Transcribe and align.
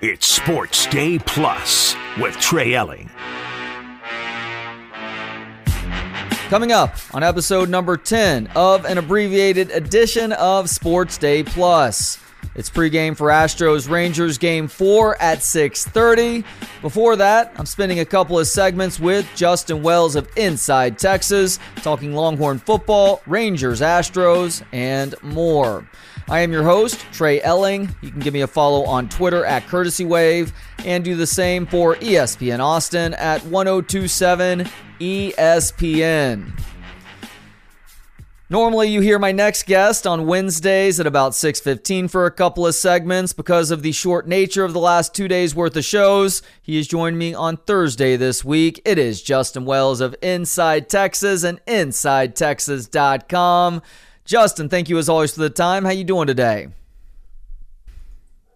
It's 0.00 0.28
Sports 0.28 0.86
Day 0.86 1.18
Plus 1.18 1.96
with 2.20 2.38
Trey 2.38 2.74
Elling. 2.74 3.10
Coming 6.48 6.70
up 6.70 6.94
on 7.12 7.24
episode 7.24 7.68
number 7.68 7.96
10 7.96 8.48
of 8.54 8.84
an 8.84 8.98
abbreviated 8.98 9.72
edition 9.72 10.30
of 10.34 10.70
Sports 10.70 11.18
Day 11.18 11.42
Plus. 11.42 12.20
It's 12.54 12.70
pregame 12.70 13.16
for 13.16 13.30
Astros 13.30 13.90
Rangers 13.90 14.38
game 14.38 14.68
4 14.68 15.20
at 15.20 15.42
6:30. 15.42 16.44
Before 16.80 17.16
that, 17.16 17.52
I'm 17.56 17.66
spending 17.66 17.98
a 17.98 18.04
couple 18.04 18.38
of 18.38 18.46
segments 18.46 19.00
with 19.00 19.26
Justin 19.34 19.82
Wells 19.82 20.14
of 20.14 20.28
Inside 20.36 20.96
Texas, 20.96 21.58
talking 21.82 22.14
Longhorn 22.14 22.60
football, 22.60 23.20
Rangers, 23.26 23.80
Astros, 23.80 24.62
and 24.72 25.16
more. 25.22 25.88
I 26.30 26.40
am 26.40 26.52
your 26.52 26.62
host, 26.62 26.98
Trey 27.10 27.40
Elling. 27.40 27.88
You 28.02 28.10
can 28.10 28.20
give 28.20 28.34
me 28.34 28.42
a 28.42 28.46
follow 28.46 28.84
on 28.84 29.08
Twitter 29.08 29.46
at 29.46 29.66
Courtesy 29.66 30.04
Wave 30.04 30.52
and 30.84 31.02
do 31.02 31.16
the 31.16 31.26
same 31.26 31.66
for 31.66 31.94
ESPN 31.96 32.60
Austin 32.60 33.14
at 33.14 33.42
1027 33.46 34.68
ESPN. 35.00 36.52
Normally 38.50 38.88
you 38.88 39.00
hear 39.00 39.18
my 39.18 39.32
next 39.32 39.66
guest 39.66 40.06
on 40.06 40.26
Wednesdays 40.26 41.00
at 41.00 41.06
about 41.06 41.34
6:15 41.34 42.08
for 42.08 42.26
a 42.26 42.30
couple 42.30 42.66
of 42.66 42.74
segments 42.74 43.32
because 43.32 43.70
of 43.70 43.80
the 43.82 43.92
short 43.92 44.28
nature 44.28 44.64
of 44.64 44.74
the 44.74 44.80
last 44.80 45.14
2 45.14 45.28
days 45.28 45.54
worth 45.54 45.76
of 45.76 45.84
shows. 45.84 46.42
He 46.60 46.76
has 46.76 46.86
joined 46.86 47.18
me 47.18 47.32
on 47.32 47.56
Thursday 47.56 48.16
this 48.16 48.44
week. 48.44 48.82
It 48.84 48.98
is 48.98 49.22
Justin 49.22 49.64
Wells 49.64 50.02
of 50.02 50.14
Inside 50.20 50.90
Texas 50.90 51.42
and 51.42 51.58
insidetexas.com. 51.66 53.80
Justin, 54.28 54.68
thank 54.68 54.90
you 54.90 54.98
as 54.98 55.08
always 55.08 55.32
for 55.32 55.40
the 55.40 55.48
time. 55.48 55.86
How 55.86 55.90
you 55.90 56.04
doing 56.04 56.26
today? 56.26 56.68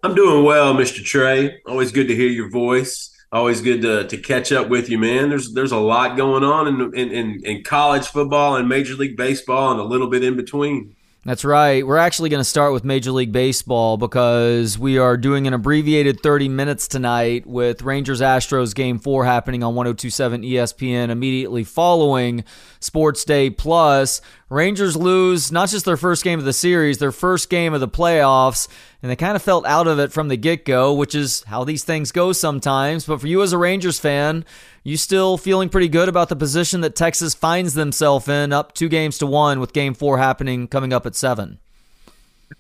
I'm 0.02 0.14
doing 0.14 0.44
well, 0.44 0.74
Mr. 0.74 1.02
Trey. 1.02 1.62
Always 1.66 1.92
good 1.92 2.08
to 2.08 2.14
hear 2.14 2.28
your 2.28 2.50
voice 2.50 3.08
always 3.32 3.62
good 3.62 3.80
to, 3.80 4.06
to 4.06 4.16
catch 4.18 4.52
up 4.52 4.68
with 4.68 4.90
you, 4.90 4.98
man. 4.98 5.30
There's 5.30 5.52
there's 5.54 5.72
a 5.72 5.78
lot 5.78 6.16
going 6.16 6.44
on 6.44 6.68
in, 6.68 6.94
in, 6.94 7.10
in, 7.10 7.44
in 7.44 7.64
college 7.64 8.06
football 8.06 8.56
and 8.56 8.68
Major 8.68 8.94
League 8.94 9.16
Baseball 9.16 9.72
and 9.72 9.80
a 9.80 9.84
little 9.84 10.08
bit 10.08 10.22
in 10.22 10.36
between. 10.36 10.94
That's 11.24 11.44
right. 11.44 11.86
We're 11.86 11.98
actually 11.98 12.30
going 12.30 12.40
to 12.40 12.44
start 12.44 12.72
with 12.72 12.82
Major 12.82 13.12
League 13.12 13.30
Baseball 13.30 13.96
because 13.96 14.76
we 14.76 14.98
are 14.98 15.16
doing 15.16 15.46
an 15.46 15.54
abbreviated 15.54 16.20
30 16.20 16.48
minutes 16.48 16.88
tonight 16.88 17.46
with 17.46 17.82
Rangers 17.82 18.20
Astros 18.20 18.74
game 18.74 18.98
four 18.98 19.24
happening 19.24 19.62
on 19.62 19.76
1027 19.76 20.42
ESPN 20.42 21.10
immediately 21.10 21.62
following 21.62 22.42
Sports 22.80 23.24
Day 23.24 23.50
Plus. 23.50 24.20
Rangers 24.48 24.96
lose 24.96 25.52
not 25.52 25.68
just 25.68 25.84
their 25.84 25.96
first 25.96 26.24
game 26.24 26.40
of 26.40 26.44
the 26.44 26.52
series, 26.52 26.98
their 26.98 27.12
first 27.12 27.48
game 27.48 27.72
of 27.72 27.78
the 27.78 27.86
playoffs, 27.86 28.66
and 29.02 29.10
they 29.10 29.16
kind 29.16 29.34
of 29.34 29.42
felt 29.42 29.66
out 29.66 29.88
of 29.88 29.98
it 29.98 30.12
from 30.12 30.28
the 30.28 30.36
get 30.36 30.64
go, 30.64 30.94
which 30.94 31.14
is 31.14 31.42
how 31.48 31.64
these 31.64 31.82
things 31.82 32.12
go 32.12 32.32
sometimes. 32.32 33.04
But 33.04 33.20
for 33.20 33.26
you 33.26 33.42
as 33.42 33.52
a 33.52 33.58
Rangers 33.58 33.98
fan, 33.98 34.44
you 34.84 34.96
still 34.96 35.36
feeling 35.36 35.68
pretty 35.68 35.88
good 35.88 36.08
about 36.08 36.28
the 36.28 36.36
position 36.36 36.80
that 36.82 36.94
Texas 36.94 37.34
finds 37.34 37.74
themselves 37.74 38.28
in, 38.28 38.52
up 38.52 38.72
two 38.72 38.88
games 38.88 39.18
to 39.18 39.26
one, 39.26 39.58
with 39.58 39.72
Game 39.72 39.94
Four 39.94 40.18
happening 40.18 40.68
coming 40.68 40.92
up 40.92 41.04
at 41.04 41.16
seven. 41.16 41.58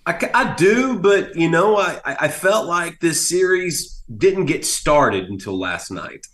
I, 0.06 0.30
I 0.34 0.54
do, 0.54 0.98
but 0.98 1.36
you 1.36 1.48
know, 1.48 1.76
I 1.76 2.00
I 2.04 2.28
felt 2.28 2.66
like 2.66 2.98
this 3.00 3.28
series 3.28 4.02
didn't 4.16 4.46
get 4.46 4.64
started 4.64 5.28
until 5.28 5.58
last 5.58 5.90
night. 5.90 6.26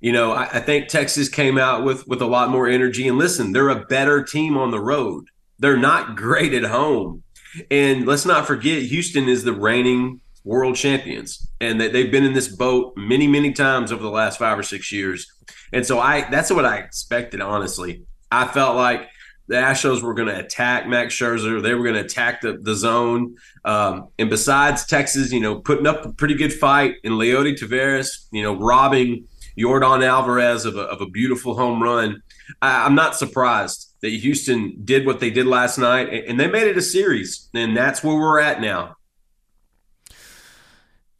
You 0.00 0.12
know, 0.12 0.32
I, 0.32 0.44
I 0.44 0.60
think 0.60 0.88
Texas 0.88 1.28
came 1.28 1.58
out 1.58 1.84
with 1.84 2.06
with 2.06 2.22
a 2.22 2.26
lot 2.26 2.50
more 2.50 2.68
energy. 2.68 3.08
And 3.08 3.18
listen, 3.18 3.52
they're 3.52 3.68
a 3.68 3.84
better 3.86 4.22
team 4.22 4.56
on 4.56 4.70
the 4.70 4.80
road. 4.80 5.26
They're 5.58 5.76
not 5.76 6.16
great 6.16 6.54
at 6.54 6.64
home. 6.64 7.22
And 7.70 8.06
let's 8.06 8.26
not 8.26 8.46
forget, 8.46 8.82
Houston 8.82 9.28
is 9.28 9.44
the 9.44 9.52
reigning 9.52 10.20
world 10.44 10.76
champions, 10.76 11.48
and 11.60 11.80
that 11.80 11.92
they've 11.92 12.10
been 12.10 12.24
in 12.24 12.32
this 12.32 12.48
boat 12.48 12.94
many, 12.96 13.26
many 13.26 13.52
times 13.52 13.92
over 13.92 14.02
the 14.02 14.10
last 14.10 14.38
five 14.38 14.58
or 14.58 14.62
six 14.62 14.90
years. 14.90 15.30
And 15.72 15.86
so 15.86 15.98
I 15.98 16.28
that's 16.30 16.50
what 16.50 16.64
I 16.64 16.78
expected, 16.78 17.40
honestly. 17.40 18.02
I 18.30 18.46
felt 18.46 18.76
like 18.76 19.08
the 19.48 19.56
Astros 19.56 20.02
were 20.02 20.14
going 20.14 20.28
to 20.28 20.38
attack 20.38 20.86
Max 20.86 21.14
Scherzer. 21.14 21.60
They 21.60 21.74
were 21.74 21.82
going 21.82 21.96
to 21.96 22.04
attack 22.04 22.40
the, 22.40 22.58
the 22.62 22.74
zone. 22.74 23.34
Um, 23.64 24.08
and 24.18 24.30
besides 24.30 24.86
Texas, 24.86 25.32
you 25.32 25.40
know, 25.40 25.58
putting 25.58 25.88
up 25.88 26.04
a 26.04 26.12
pretty 26.12 26.34
good 26.34 26.52
fight 26.52 26.94
in 27.02 27.14
Leody 27.14 27.58
Taveras, 27.58 28.26
you 28.30 28.44
know, 28.44 28.56
robbing 28.56 29.26
Yordan 29.58 30.06
Alvarez 30.06 30.64
of 30.66 30.76
a, 30.76 30.82
of 30.82 31.00
a 31.00 31.06
beautiful 31.06 31.56
home 31.56 31.82
run. 31.82 32.22
I, 32.60 32.84
I'm 32.84 32.94
not 32.94 33.16
surprised 33.16 33.94
that 34.02 34.10
Houston 34.10 34.80
did 34.84 35.06
what 35.06 35.20
they 35.20 35.30
did 35.30 35.46
last 35.46 35.78
night, 35.78 36.08
and 36.26 36.38
they 36.38 36.46
made 36.46 36.66
it 36.66 36.76
a 36.76 36.82
series. 36.82 37.48
And 37.54 37.76
that's 37.76 38.02
where 38.02 38.16
we're 38.16 38.40
at 38.40 38.60
now. 38.60 38.96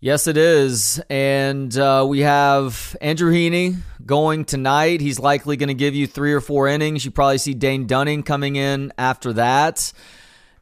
Yes, 0.03 0.27
it 0.27 0.39
is. 0.39 0.99
And 1.11 1.77
uh, 1.77 2.07
we 2.09 2.21
have 2.21 2.97
Andrew 3.03 3.31
Heaney 3.31 3.77
going 4.07 4.47
tonight. 4.47 5.03
He's 5.03 5.21
likely 5.21 5.59
going 5.59 5.69
to 5.69 5.75
give 5.75 5.95
you 5.95 6.07
three 6.07 6.33
or 6.33 6.41
four 6.41 6.69
innings. 6.69 7.05
You 7.05 7.11
probably 7.11 7.37
see 7.37 7.53
Dane 7.53 7.87
Dunning 7.87 8.23
coming 8.23 8.57
in 8.57 8.95
after 8.97 9.35
that. 9.35 9.93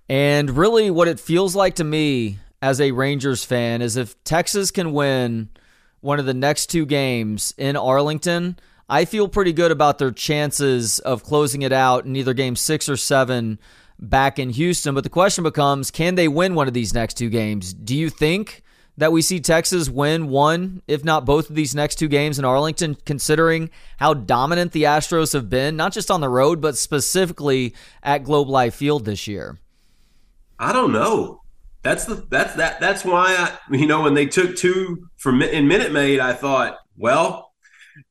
And 0.09 0.51
really, 0.51 0.91
what 0.91 1.07
it 1.07 1.21
feels 1.21 1.55
like 1.55 1.77
to 1.77 1.85
me 1.85 2.39
as 2.61 2.81
a 2.81 2.91
Rangers 2.91 3.45
fan 3.45 3.81
is 3.81 3.97
if 3.97 4.23
Texas 4.25 4.73
can 4.73 4.93
win 4.93 5.51
one 6.01 6.19
of 6.19 6.27
the 6.27 6.35
next 6.35 6.67
two 6.67 6.87
games 6.87 7.55
in 7.57 7.77
Arlington, 7.77 8.59
I 8.89 9.05
feel 9.05 9.29
pretty 9.29 9.53
good 9.53 9.71
about 9.71 9.99
their 9.99 10.11
chances 10.11 10.99
of 11.01 11.23
closing 11.23 11.63
it 11.63 11.73
out 11.73 12.05
in 12.05 12.17
either 12.17 12.35
game 12.35 12.57
six 12.57 12.89
or 12.89 12.97
seven 12.97 13.59
back 13.99 14.39
in 14.39 14.51
Houston. 14.51 14.95
But 14.95 15.05
the 15.05 15.11
question 15.11 15.45
becomes 15.45 15.91
can 15.91 16.15
they 16.15 16.29
win 16.29 16.55
one 16.55 16.69
of 16.69 16.75
these 16.75 16.95
next 16.95 17.15
two 17.15 17.29
games? 17.29 17.75
Do 17.75 17.97
you 17.97 18.11
think? 18.11 18.63
that 18.99 19.13
we 19.13 19.23
see 19.23 19.39
Texas 19.39 19.89
win 19.89 20.29
one, 20.29 20.83
if 20.89 21.05
not 21.05 21.25
both 21.25 21.49
of 21.49 21.55
these 21.55 21.73
next 21.73 21.95
two 21.95 22.09
games 22.09 22.37
in 22.37 22.45
Arlington, 22.45 22.97
considering 23.07 23.71
how 23.97 24.13
dominant 24.13 24.73
the 24.73 24.83
Astros 24.83 25.33
have 25.33 25.49
been, 25.49 25.77
not 25.77 25.93
just 25.93 26.11
on 26.11 26.21
the 26.21 26.29
road, 26.29 26.61
but 26.61 26.77
specifically 26.77 27.75
at 28.03 28.25
Globe 28.25 28.49
Life 28.49 28.75
Field 28.75 29.05
this 29.05 29.29
year? 29.29 29.57
I 30.59 30.73
don't 30.73 30.93
know. 30.93 31.43
That's 31.83 32.07
the 32.07 32.27
that's 32.29 32.55
that 32.57 32.81
that's 32.81 33.05
why 33.05 33.37
I 33.39 33.77
you 33.77 33.87
know 33.87 34.03
when 34.03 34.15
they 34.15 34.27
took 34.27 34.57
two 34.57 35.09
from 35.17 35.41
in 35.43 35.69
Minute 35.69 35.93
Maid, 35.93 36.19
I 36.19 36.33
thought, 36.33 36.79
well, 36.97 37.48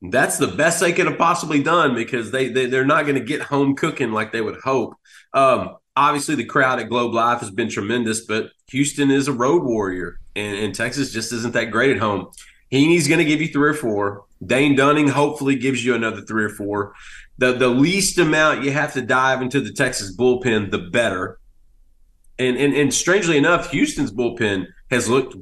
that's 0.02 0.38
the 0.38 0.48
best 0.48 0.80
they 0.80 0.94
could 0.94 1.08
have 1.08 1.18
possibly 1.18 1.62
done 1.62 1.96
because 1.96 2.32
they, 2.32 2.50
they 2.50 2.66
they're 2.68 2.86
not 2.86 3.04
going 3.04 3.16
to 3.16 3.24
get 3.24 3.42
home 3.42 3.76
cooking 3.76 4.12
like 4.12 4.32
they 4.32 4.42
would 4.42 4.60
hope. 4.64 4.96
Um, 5.34 5.78
obviously, 5.96 6.36
the 6.36 6.46
crowd 6.46 6.80
at 6.80 6.90
Globe 6.90 7.14
Life 7.14 7.40
has 7.40 7.52
been 7.52 7.70
tremendous, 7.70 8.26
but 8.26 8.52
Houston 8.68 9.12
is 9.12 9.28
a 9.28 9.34
road 9.34 9.64
warrior 9.64 10.20
and, 10.36 10.58
and 10.58 10.76
Texas 10.76 11.12
just 11.12 11.32
isn't 11.34 11.54
that 11.54 11.72
great 11.72 11.92
at 11.92 12.00
home. 12.00 12.30
Heaney's 12.72 13.08
going 13.08 13.20
to 13.20 13.26
give 13.26 13.42
you 13.42 13.48
three 13.48 13.70
or 13.70 13.74
four. 13.74 14.26
Dane 14.46 14.76
Dunning 14.76 15.08
hopefully 15.08 15.56
gives 15.56 15.84
you 15.84 15.96
another 15.96 16.22
three 16.22 16.44
or 16.44 16.50
four. 16.50 16.94
The 17.40 17.54
the 17.54 17.70
least 17.70 18.18
amount 18.18 18.64
you 18.64 18.72
have 18.72 18.94
to 18.94 19.02
dive 19.02 19.42
into 19.42 19.62
the 19.62 19.72
Texas 19.72 20.16
bullpen, 20.16 20.72
the 20.72 20.78
better. 20.80 21.40
And 22.38 22.58
and, 22.58 22.74
and 22.74 22.94
strangely 22.94 23.38
enough, 23.38 23.72
Houston's 23.72 24.12
bullpen 24.12 24.68
has 24.92 25.10
looked 25.10 25.36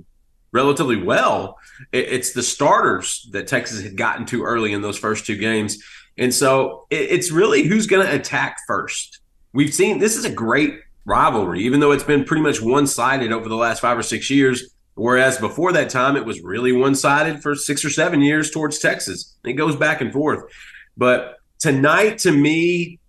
relatively 0.55 0.95
well. 0.95 1.59
It, 1.91 2.07
it's 2.09 2.31
the 2.31 2.41
starters 2.41 3.27
that 3.33 3.47
Texas 3.47 3.83
had 3.83 3.97
gotten 3.97 4.25
to 4.27 4.43
early 4.43 4.73
in 4.73 4.81
those 4.81 4.97
first 4.97 5.25
two 5.25 5.37
games, 5.37 5.83
and 6.17 6.33
so 6.33 6.87
it, 6.89 7.11
it's 7.11 7.29
really 7.29 7.63
who's 7.63 7.85
going 7.85 8.07
to 8.07 8.15
attack 8.15 8.57
first. 8.65 9.19
We've 9.53 9.73
seen 9.73 9.99
this 9.99 10.15
is 10.15 10.25
a 10.25 10.31
great 10.31 10.79
rivalry, 11.05 11.61
even 11.63 11.79
though 11.79 11.91
it's 11.91 12.03
been 12.03 12.23
pretty 12.23 12.41
much 12.41 12.61
one 12.61 12.87
sided 12.87 13.31
over 13.31 13.47
the 13.49 13.55
last 13.55 13.81
five 13.81 13.97
or 13.97 14.03
six 14.03 14.29
years. 14.29 14.71
Whereas 14.95 15.37
before 15.37 15.73
that 15.73 15.89
time, 15.89 16.15
it 16.15 16.25
was 16.25 16.41
really 16.41 16.71
one 16.71 16.95
sided 16.95 17.41
for 17.41 17.53
six 17.53 17.83
or 17.83 17.89
seven 17.89 18.21
years 18.21 18.49
towards 18.49 18.79
Texas. 18.79 19.35
It 19.43 19.53
goes 19.53 19.75
back 19.75 19.99
and 19.99 20.13
forth. 20.13 20.49
But 20.95 21.35
tonight, 21.59 22.19
to 22.19 22.31
me, 22.31 22.99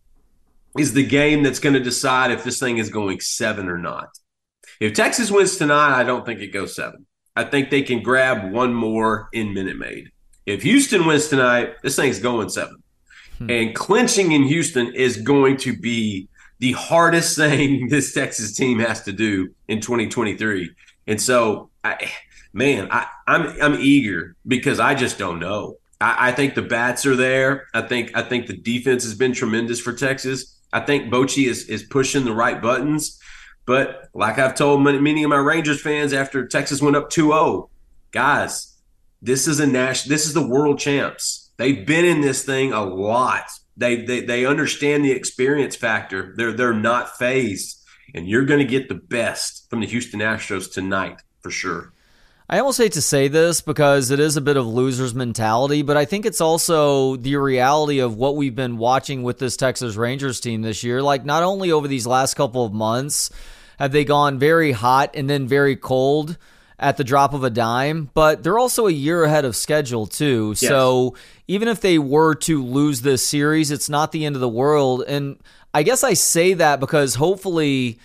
is 0.76 0.92
the 0.92 1.06
game 1.06 1.44
that's 1.44 1.60
going 1.60 1.74
to 1.74 1.80
decide 1.80 2.32
if 2.32 2.42
this 2.42 2.58
thing 2.58 2.78
is 2.78 2.90
going 2.90 3.20
seven 3.20 3.68
or 3.68 3.78
not. 3.78 4.08
If 4.80 4.94
Texas 4.94 5.30
wins 5.30 5.56
tonight, 5.56 5.98
I 5.98 6.02
don't 6.02 6.26
think 6.26 6.40
it 6.40 6.48
goes 6.48 6.74
seven. 6.74 7.06
I 7.36 7.44
think 7.44 7.70
they 7.70 7.82
can 7.82 8.02
grab 8.02 8.50
one 8.50 8.74
more 8.74 9.28
in 9.32 9.52
Minute 9.52 9.76
Maid. 9.76 10.10
If 10.46 10.62
Houston 10.62 11.06
wins 11.06 11.28
tonight, 11.28 11.74
this 11.82 11.96
thing's 11.96 12.18
going 12.18 12.48
seven. 12.48 12.82
Hmm. 13.38 13.50
And 13.50 13.74
clinching 13.74 14.32
in 14.32 14.44
Houston 14.44 14.94
is 14.94 15.18
going 15.18 15.58
to 15.58 15.76
be 15.76 16.28
the 16.58 16.72
hardest 16.72 17.36
thing 17.36 17.88
this 17.88 18.14
Texas 18.14 18.56
team 18.56 18.78
has 18.78 19.02
to 19.02 19.12
do 19.12 19.50
in 19.68 19.80
2023. 19.80 20.70
And 21.06 21.20
so, 21.20 21.70
I, 21.84 22.10
man, 22.52 22.88
I, 22.90 23.06
am 23.26 23.42
I'm, 23.42 23.62
I'm 23.62 23.80
eager 23.80 24.34
because 24.46 24.80
I 24.80 24.94
just 24.94 25.18
don't 25.18 25.38
know. 25.38 25.76
I, 26.00 26.28
I, 26.28 26.32
think 26.32 26.54
the 26.54 26.62
bats 26.62 27.06
are 27.06 27.16
there. 27.16 27.68
I 27.74 27.82
think 27.82 28.16
I 28.16 28.22
think 28.22 28.46
the 28.46 28.56
defense 28.56 29.04
has 29.04 29.14
been 29.14 29.32
tremendous 29.32 29.80
for 29.80 29.92
Texas. 29.92 30.58
I 30.72 30.80
think 30.80 31.12
Bochy 31.12 31.46
is 31.46 31.68
is 31.68 31.84
pushing 31.84 32.24
the 32.24 32.34
right 32.34 32.60
buttons. 32.60 33.20
But 33.66 34.08
like 34.14 34.38
I've 34.38 34.54
told 34.54 34.82
many, 34.82 35.22
of 35.22 35.30
my 35.30 35.36
Rangers 35.36 35.82
fans 35.82 36.12
after 36.12 36.46
Texas 36.46 36.80
went 36.80 36.96
up 36.96 37.10
2-0, 37.10 37.68
guys, 38.12 38.76
this 39.20 39.48
is 39.48 39.60
a 39.60 39.66
national. 39.66 40.14
This 40.14 40.26
is 40.26 40.34
the 40.34 40.46
world 40.46 40.78
champs. 40.78 41.50
They've 41.56 41.86
been 41.86 42.04
in 42.04 42.20
this 42.20 42.44
thing 42.44 42.72
a 42.72 42.84
lot. 42.84 43.44
They 43.76 44.04
they 44.04 44.20
they 44.20 44.46
understand 44.46 45.04
the 45.04 45.10
experience 45.10 45.74
factor. 45.74 46.32
They're 46.36 46.52
they're 46.52 46.72
not 46.72 47.16
phased 47.18 47.82
and 48.14 48.28
you're 48.28 48.44
going 48.44 48.60
to 48.60 48.64
get 48.64 48.88
the 48.88 48.94
best 48.94 49.68
from 49.68 49.80
the 49.80 49.86
Houston 49.86 50.20
Astros 50.20 50.72
tonight 50.72 51.20
for 51.40 51.50
sure. 51.50 51.92
I 52.48 52.60
almost 52.60 52.78
hate 52.78 52.92
to 52.92 53.02
say 53.02 53.26
this 53.26 53.60
because 53.60 54.12
it 54.12 54.20
is 54.20 54.36
a 54.36 54.40
bit 54.40 54.56
of 54.56 54.66
loser's 54.66 55.16
mentality, 55.16 55.82
but 55.82 55.96
I 55.96 56.04
think 56.04 56.24
it's 56.24 56.40
also 56.40 57.16
the 57.16 57.34
reality 57.36 57.98
of 57.98 58.16
what 58.16 58.36
we've 58.36 58.54
been 58.54 58.78
watching 58.78 59.24
with 59.24 59.38
this 59.38 59.56
Texas 59.56 59.96
Rangers 59.96 60.38
team 60.38 60.62
this 60.62 60.84
year. 60.84 61.02
Like, 61.02 61.24
not 61.24 61.42
only 61.42 61.72
over 61.72 61.88
these 61.88 62.06
last 62.06 62.34
couple 62.34 62.64
of 62.64 62.72
months 62.72 63.30
have 63.80 63.90
they 63.90 64.04
gone 64.04 64.38
very 64.38 64.70
hot 64.70 65.10
and 65.14 65.28
then 65.28 65.48
very 65.48 65.74
cold 65.74 66.38
at 66.78 66.96
the 66.96 67.04
drop 67.04 67.34
of 67.34 67.42
a 67.42 67.50
dime, 67.50 68.10
but 68.14 68.44
they're 68.44 68.58
also 68.58 68.86
a 68.86 68.92
year 68.92 69.24
ahead 69.24 69.44
of 69.44 69.56
schedule, 69.56 70.06
too. 70.06 70.50
Yes. 70.50 70.60
So 70.60 71.16
even 71.48 71.66
if 71.66 71.80
they 71.80 71.98
were 71.98 72.36
to 72.36 72.62
lose 72.62 73.02
this 73.02 73.26
series, 73.26 73.72
it's 73.72 73.88
not 73.88 74.12
the 74.12 74.24
end 74.24 74.36
of 74.36 74.40
the 74.40 74.48
world. 74.48 75.02
And 75.08 75.38
I 75.74 75.82
guess 75.82 76.04
I 76.04 76.14
say 76.14 76.54
that 76.54 76.78
because 76.78 77.16
hopefully 77.16 77.98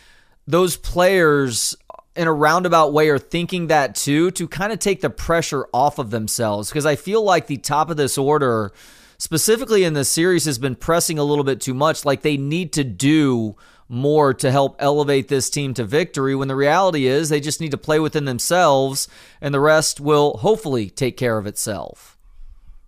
those 0.48 0.78
players 0.78 1.76
in 2.16 2.28
a 2.28 2.34
roundabout 2.34 2.94
way 2.94 3.10
are 3.10 3.20
thinking 3.20 3.68
that 3.68 3.96
too 3.96 4.32
to 4.32 4.48
kind 4.48 4.74
of 4.74 4.80
take 4.80 5.02
the 5.02 5.10
pressure 5.10 5.68
off 5.74 5.98
of 5.98 6.12
themselves 6.12 6.70
because 6.70 6.86
I 6.86 6.96
feel 6.96 7.24
like 7.24 7.48
the 7.48 7.58
top 7.58 7.90
of 7.90 7.98
this 7.98 8.18
order 8.18 8.72
specifically 9.18 9.84
in 9.84 9.94
this 9.94 10.12
series 10.12 10.46
has 10.46 10.58
been 10.58 10.76
pressing 10.76 11.18
a 11.18 11.24
little 11.24 11.44
bit 11.44 11.62
too 11.62 11.74
much 11.74 12.04
like 12.04 12.22
they 12.22 12.38
need 12.38 12.74
to 12.74 12.84
do 12.84 13.56
more 13.88 14.34
to 14.34 14.52
help 14.52 14.76
elevate 14.80 15.28
this 15.28 15.50
team 15.50 15.74
to 15.74 15.84
victory 15.84 16.34
when 16.34 16.48
the 16.48 16.56
reality 16.56 17.06
is 17.06 17.30
they 17.30 17.42
just 17.42 17.62
need 17.62 17.72
to 17.72 17.78
play 17.78 18.00
within 18.00 18.26
themselves 18.26 19.08
and 19.42 19.54
the 19.54 19.60
rest 19.60 20.00
will 20.00 20.38
hopefully 20.38 20.90
take 20.90 21.18
care 21.18 21.38
of 21.38 21.46
itself. 21.46 22.18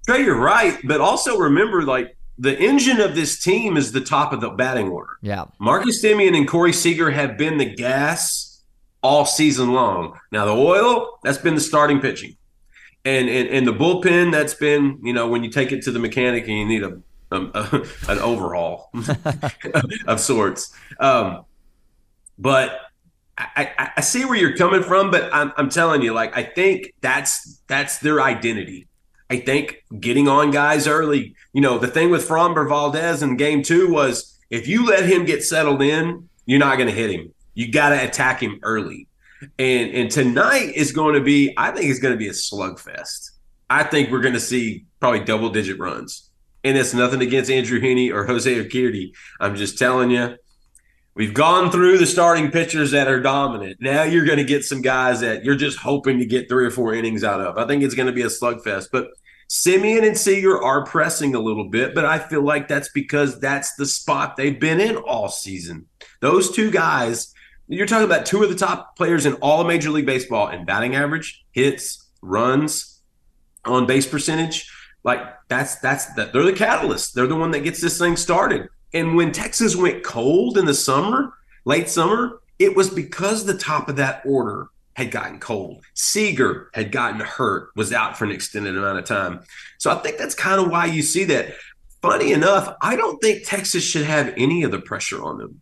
Trey, 0.06 0.24
you're 0.24 0.40
right, 0.40 0.78
but 0.84 1.02
also 1.02 1.38
remember 1.38 1.84
like 1.84 2.16
the 2.38 2.58
engine 2.58 3.00
of 3.00 3.16
this 3.16 3.42
team 3.42 3.78
is 3.78 3.92
the 3.92 4.02
top 4.02 4.34
of 4.34 4.42
the 4.42 4.50
batting 4.50 4.90
order. 4.90 5.18
Yeah. 5.22 5.46
Marcus 5.60 6.04
Semien 6.04 6.36
and 6.36 6.48
Corey 6.48 6.74
Seager 6.74 7.12
have 7.12 7.38
been 7.38 7.58
the 7.58 7.74
gas 7.74 8.53
all 9.04 9.26
season 9.26 9.74
long. 9.74 10.18
Now 10.32 10.46
the 10.46 10.54
oil, 10.54 11.20
that's 11.24 11.38
been 11.38 11.56
the 11.56 11.62
starting 11.62 12.00
pitching. 12.00 12.36
And, 13.06 13.30
and, 13.30 13.50
and 13.50 13.68
the 13.68 13.74
bullpen, 13.74 14.32
that's 14.32 14.54
been, 14.54 15.00
you 15.04 15.12
know, 15.14 15.28
when 15.28 15.44
you 15.44 15.50
take 15.50 15.74
it 15.74 15.84
to 15.84 15.92
the 15.92 16.00
mechanic 16.00 16.48
and 16.48 16.58
you 16.58 16.66
need 16.66 16.84
a, 16.84 17.02
a 17.32 17.86
an 18.08 18.20
overhaul 18.20 18.92
of 20.08 20.20
sorts. 20.20 20.74
Um, 21.00 21.44
but 22.40 22.80
I, 23.38 23.92
I, 23.98 24.02
see 24.02 24.26
where 24.26 24.36
you're 24.36 24.56
coming 24.56 24.84
from, 24.84 25.10
but 25.10 25.34
I'm, 25.34 25.52
I'm 25.58 25.70
telling 25.70 26.02
you, 26.02 26.14
like, 26.14 26.38
I 26.38 26.44
think 26.44 26.94
that's 27.02 27.62
that's 27.68 27.98
their 27.98 28.22
identity. 28.22 28.88
I 29.30 29.40
think 29.40 29.84
getting 30.00 30.28
on 30.28 30.52
guys 30.52 30.88
early, 30.88 31.36
you 31.52 31.62
know, 31.62 31.80
the 31.80 31.88
thing 31.88 32.12
with 32.12 32.28
Framber 32.28 32.70
Valdez 32.70 33.24
in 33.24 33.36
game 33.36 33.64
two 33.64 33.92
was 33.92 34.38
if 34.52 34.68
you 34.68 34.86
let 34.86 35.06
him 35.06 35.26
get 35.26 35.44
settled 35.44 35.82
in, 35.82 36.30
you're 36.46 36.60
not 36.60 36.76
going 36.78 36.90
to 36.90 36.94
hit 36.94 37.10
him. 37.10 37.34
You 37.54 37.72
got 37.72 37.90
to 37.90 38.04
attack 38.04 38.42
him 38.42 38.60
early. 38.64 39.08
And 39.60 39.92
and 39.92 40.12
tonight 40.12 40.74
is 40.76 40.92
going 40.92 41.16
to 41.16 41.22
be, 41.22 41.54
I 41.58 41.72
think 41.72 41.90
it's 41.90 42.00
going 42.00 42.14
to 42.14 42.18
be 42.18 42.30
a 42.30 42.32
slugfest. 42.32 43.32
I 43.70 43.84
think 43.84 44.12
we're 44.12 44.22
going 44.22 44.34
to 44.36 44.40
see 44.40 44.86
probably 45.00 45.22
double 45.22 45.50
digit 45.50 45.80
runs. 45.80 46.30
And 46.64 46.78
it's 46.78 46.94
nothing 46.94 47.22
against 47.22 47.52
Andrew 47.52 47.82
Heaney 47.82 48.14
or 48.14 48.26
Jose 48.26 48.50
Urquidy. 48.50 49.12
I'm 49.40 49.56
just 49.56 49.78
telling 49.78 50.12
you, 50.12 50.38
we've 51.14 51.34
gone 51.34 51.72
through 51.72 51.98
the 51.98 52.06
starting 52.06 52.52
pitchers 52.52 52.92
that 52.92 53.10
are 53.10 53.20
dominant. 53.20 53.78
Now 53.82 54.04
you're 54.04 54.26
going 54.26 54.38
to 54.38 54.46
get 54.46 54.64
some 54.64 54.82
guys 54.82 55.20
that 55.20 55.44
you're 55.44 55.56
just 55.56 55.78
hoping 55.78 56.20
to 56.20 56.26
get 56.26 56.48
three 56.48 56.66
or 56.66 56.72
four 56.72 56.94
innings 56.94 57.24
out 57.24 57.42
of. 57.42 57.58
I 57.58 57.68
think 57.68 57.84
it's 57.84 57.96
going 57.96 58.08
to 58.08 58.14
be 58.14 58.22
a 58.22 58.28
slugfest. 58.28 58.88
But 58.94 59.08
Semien 59.50 60.08
and 60.08 60.18
Seager 60.18 60.62
are 60.62 60.86
pressing 60.86 61.36
a 61.36 61.40
little 61.40 61.70
bit, 61.70 61.94
but 61.94 62.06
I 62.06 62.18
feel 62.20 62.44
like 62.44 62.68
that's 62.68 62.90
because 62.90 63.40
that's 63.40 63.76
the 63.76 63.86
spot 63.86 64.38
they've 64.38 64.60
been 64.60 64.80
in 64.80 64.96
all 64.96 65.30
season. 65.30 65.88
Those 66.22 66.50
two 66.50 66.72
guys 66.72 67.34
you're 67.68 67.88
talking 67.88 68.06
about 68.06 68.26
two 68.26 68.44
of 68.44 68.50
the 68.50 68.56
top 68.56 68.96
players 68.96 69.26
in 69.26 69.34
all 69.36 69.62
of 69.62 69.68
Major 69.68 69.90
League 69.90 70.06
Baseball 70.06 70.50
in 70.50 70.66
batting 70.66 70.96
average, 70.96 71.44
hits, 71.52 72.10
runs, 72.22 73.02
on 73.66 73.86
base 73.86 74.06
percentage. 74.06 74.70
Like 75.04 75.22
that's 75.48 75.76
that's 75.78 76.14
that 76.16 76.34
they're 76.34 76.44
the 76.44 76.54
catalyst. 76.54 77.16
They're 77.16 77.28
the 77.28 77.36
one 77.36 77.52
that 77.52 77.62
gets 77.62 77.82
this 77.82 77.98
thing 77.98 78.16
started. 78.16 78.70
And 78.94 79.16
when 79.16 79.32
Texas 79.32 79.76
went 79.76 80.04
cold 80.04 80.58
in 80.58 80.66
the 80.66 80.74
summer, 80.74 81.34
late 81.66 81.90
summer, 81.90 82.42
it 82.60 82.76
was 82.76 82.90
because 82.90 83.46
the 83.46 83.58
top 83.58 83.90
of 83.90 83.96
that 83.96 84.22
order 84.26 84.68
had 84.96 85.10
gotten 85.10 85.40
cold. 85.40 85.84
Seager 85.96 86.70
had 86.74 86.92
gotten 86.92 87.20
hurt, 87.20 87.70
was 87.76 87.92
out 87.92 88.18
for 88.18 88.26
an 88.26 88.32
extended 88.32 88.78
amount 88.78 89.00
of 89.00 89.06
time. 89.06 89.42
So 89.80 89.92
I 89.92 89.96
think 89.96 90.18
that's 90.18 90.36
kind 90.36 90.62
of 90.62 90.70
why 90.70 90.86
you 90.86 91.02
see 91.02 91.24
that. 91.26 91.56
Funny 92.02 92.34
enough, 92.34 92.76
I 92.82 92.98
don't 92.98 93.18
think 93.22 93.48
Texas 93.48 93.84
should 93.84 94.06
have 94.06 94.34
any 94.36 94.64
of 94.64 94.72
the 94.72 94.80
pressure 94.80 95.24
on 95.24 95.38
them. 95.38 95.62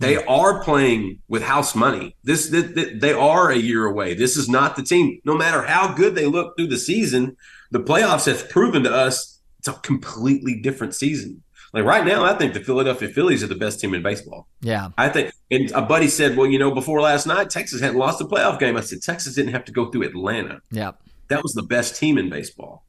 They 0.00 0.16
are 0.24 0.62
playing 0.62 1.20
with 1.28 1.42
house 1.42 1.74
money. 1.74 2.14
This, 2.22 2.48
this, 2.48 2.90
they 2.94 3.12
are 3.12 3.50
a 3.50 3.56
year 3.56 3.84
away. 3.84 4.14
This 4.14 4.36
is 4.36 4.48
not 4.48 4.76
the 4.76 4.82
team. 4.82 5.20
No 5.24 5.36
matter 5.36 5.62
how 5.62 5.92
good 5.92 6.14
they 6.14 6.26
look 6.26 6.56
through 6.56 6.68
the 6.68 6.78
season, 6.78 7.36
the 7.70 7.80
playoffs 7.80 8.26
have 8.26 8.48
proven 8.48 8.84
to 8.84 8.94
us 8.94 9.38
it's 9.58 9.68
a 9.68 9.72
completely 9.72 10.60
different 10.60 10.94
season. 10.94 11.42
Like 11.72 11.84
right 11.84 12.06
now, 12.06 12.24
I 12.24 12.34
think 12.34 12.54
the 12.54 12.60
Philadelphia 12.60 13.08
Phillies 13.08 13.42
are 13.42 13.48
the 13.48 13.54
best 13.54 13.80
team 13.80 13.92
in 13.92 14.02
baseball. 14.02 14.48
Yeah, 14.62 14.88
I 14.96 15.10
think. 15.10 15.32
And 15.50 15.70
a 15.72 15.82
buddy 15.82 16.08
said, 16.08 16.36
"Well, 16.36 16.46
you 16.46 16.58
know, 16.58 16.70
before 16.70 17.00
last 17.00 17.26
night, 17.26 17.50
Texas 17.50 17.80
hadn't 17.80 17.98
lost 17.98 18.20
a 18.22 18.24
playoff 18.24 18.58
game." 18.58 18.76
I 18.76 18.80
said, 18.80 19.02
"Texas 19.02 19.34
didn't 19.34 19.52
have 19.52 19.66
to 19.66 19.72
go 19.72 19.90
through 19.90 20.04
Atlanta. 20.04 20.62
Yeah, 20.70 20.92
that 21.28 21.42
was 21.42 21.52
the 21.52 21.62
best 21.62 21.96
team 21.96 22.16
in 22.16 22.30
baseball." 22.30 22.84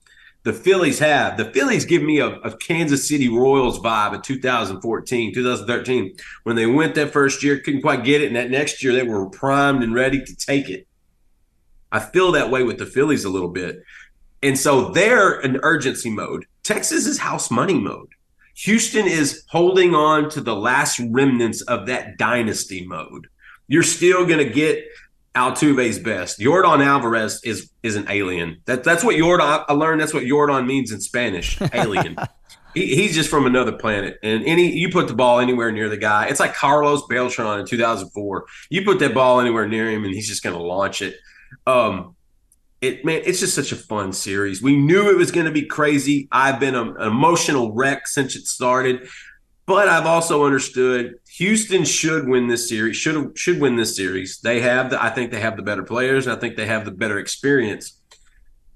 The 0.50 0.54
Phillies 0.54 0.98
have. 0.98 1.38
The 1.38 1.46
Phillies 1.46 1.86
give 1.86 2.02
me 2.02 2.18
a, 2.18 2.30
a, 2.40 2.58
Kansas 2.58 3.08
City 3.08 3.30
Royals 3.30 3.80
vibe 3.80 4.16
of 4.16 4.24
2014, 4.24 5.32
2013, 5.32 6.16
when 6.42 6.56
they 6.56 6.66
went 6.66 6.96
that 6.96 7.14
first 7.14 7.44
year, 7.44 7.60
couldn't 7.60 7.84
quite 7.84 8.04
get 8.04 8.24
it, 8.24 8.28
and 8.28 8.36
that 8.36 8.50
next 8.50 8.84
year 8.84 8.92
they 8.92 9.04
were 9.04 9.30
primed 9.30 9.84
and 9.84 9.94
ready 9.94 10.26
to 10.26 10.36
take 10.36 10.68
it. 10.68 10.88
I 11.92 12.00
feel 12.00 12.32
that 12.32 12.50
way 12.50 12.64
with 12.64 12.80
the 12.80 12.88
Phillies 12.88 13.26
a 13.26 13.30
little 13.30 13.50
bit. 13.50 13.84
And 14.42 14.58
so 14.58 14.90
they're 14.90 15.40
in 15.40 15.60
urgency 15.62 16.10
mode. 16.10 16.48
Texas 16.64 17.06
is 17.06 17.20
house 17.20 17.52
money 17.52 17.78
mode. 17.78 18.10
Houston 18.56 19.06
is 19.06 19.44
holding 19.50 19.94
on 19.94 20.32
to 20.32 20.42
the 20.42 20.56
last 20.56 21.00
remnants 21.12 21.62
of 21.62 21.86
that 21.86 22.18
dynasty 22.18 22.88
mode. 22.88 23.28
You're 23.68 23.84
still 23.84 24.26
going 24.26 24.40
to 24.40 24.52
get 24.52 24.84
Altuve's 25.36 26.00
best. 26.00 26.40
Yordan 26.40 26.84
Alvarez 26.84 27.42
is 27.44 27.72
is 27.84 27.96
an 27.96 28.06
alien. 28.10 28.62
That 28.66 28.84
that's 28.84 29.04
what 29.04 29.16
Yordan. 29.16 29.66
I 29.68 29.74
learned 29.74 30.02
that's 30.02 30.14
what 30.14 30.24
Yordan 30.24 30.66
means 30.66 30.92
in 30.92 31.02
Spanish. 31.02 31.60
Alien. 31.74 32.18
he, 32.74 32.96
he's 32.96 33.16
just 33.16 33.30
from 33.30 33.46
another 33.46 33.72
planet. 33.72 34.18
And 34.24 34.44
any 34.46 34.76
you 34.76 34.90
put 34.90 35.08
the 35.08 35.14
ball 35.14 35.40
anywhere 35.40 35.72
near 35.72 35.90
the 35.90 35.98
guy, 35.98 36.28
it's 36.28 36.40
like 36.40 36.56
Carlos 36.56 37.04
Beltran 37.08 37.60
in 37.60 37.66
2004. 37.66 38.46
You 38.70 38.84
put 38.84 39.00
that 39.00 39.14
ball 39.14 39.40
anywhere 39.40 39.68
near 39.68 39.90
him, 39.90 40.04
and 40.04 40.14
he's 40.14 40.28
just 40.28 40.44
going 40.44 40.56
to 40.56 40.64
launch 40.64 41.02
it. 41.02 41.16
Um, 41.68 42.16
it 42.82 43.04
man, 43.04 43.22
it's 43.26 43.40
just 43.40 43.56
such 43.56 43.72
a 43.72 43.76
fun 43.76 44.14
series. 44.14 44.62
We 44.62 44.78
knew 44.78 45.10
it 45.10 45.18
was 45.18 45.32
going 45.32 45.46
to 45.46 45.52
be 45.52 45.66
crazy. 45.66 46.28
I've 46.32 46.60
been 46.60 46.76
a, 46.76 46.94
an 46.94 47.08
emotional 47.08 47.74
wreck 47.74 48.08
since 48.08 48.36
it 48.36 48.48
started, 48.48 49.08
but 49.66 49.88
I've 49.88 50.06
also 50.06 50.46
understood 50.46 51.16
Houston 51.40 51.86
should 51.86 52.28
win 52.28 52.48
this 52.48 52.68
series. 52.68 52.98
Should 52.98 53.38
should 53.38 53.62
win 53.62 53.78
this 53.78 53.96
series. 53.96 54.40
They 54.42 54.60
have 54.60 54.90
the. 54.90 55.02
I 55.02 55.10
think 55.10 55.32
they 55.32 55.40
have 55.40 55.56
the 55.56 55.64
better 55.64 55.84
players. 55.84 56.28
I 56.28 56.36
think 56.36 56.58
they 56.58 56.66
have 56.66 56.84
the 56.84 56.92
better 56.92 57.18
experience. 57.18 57.98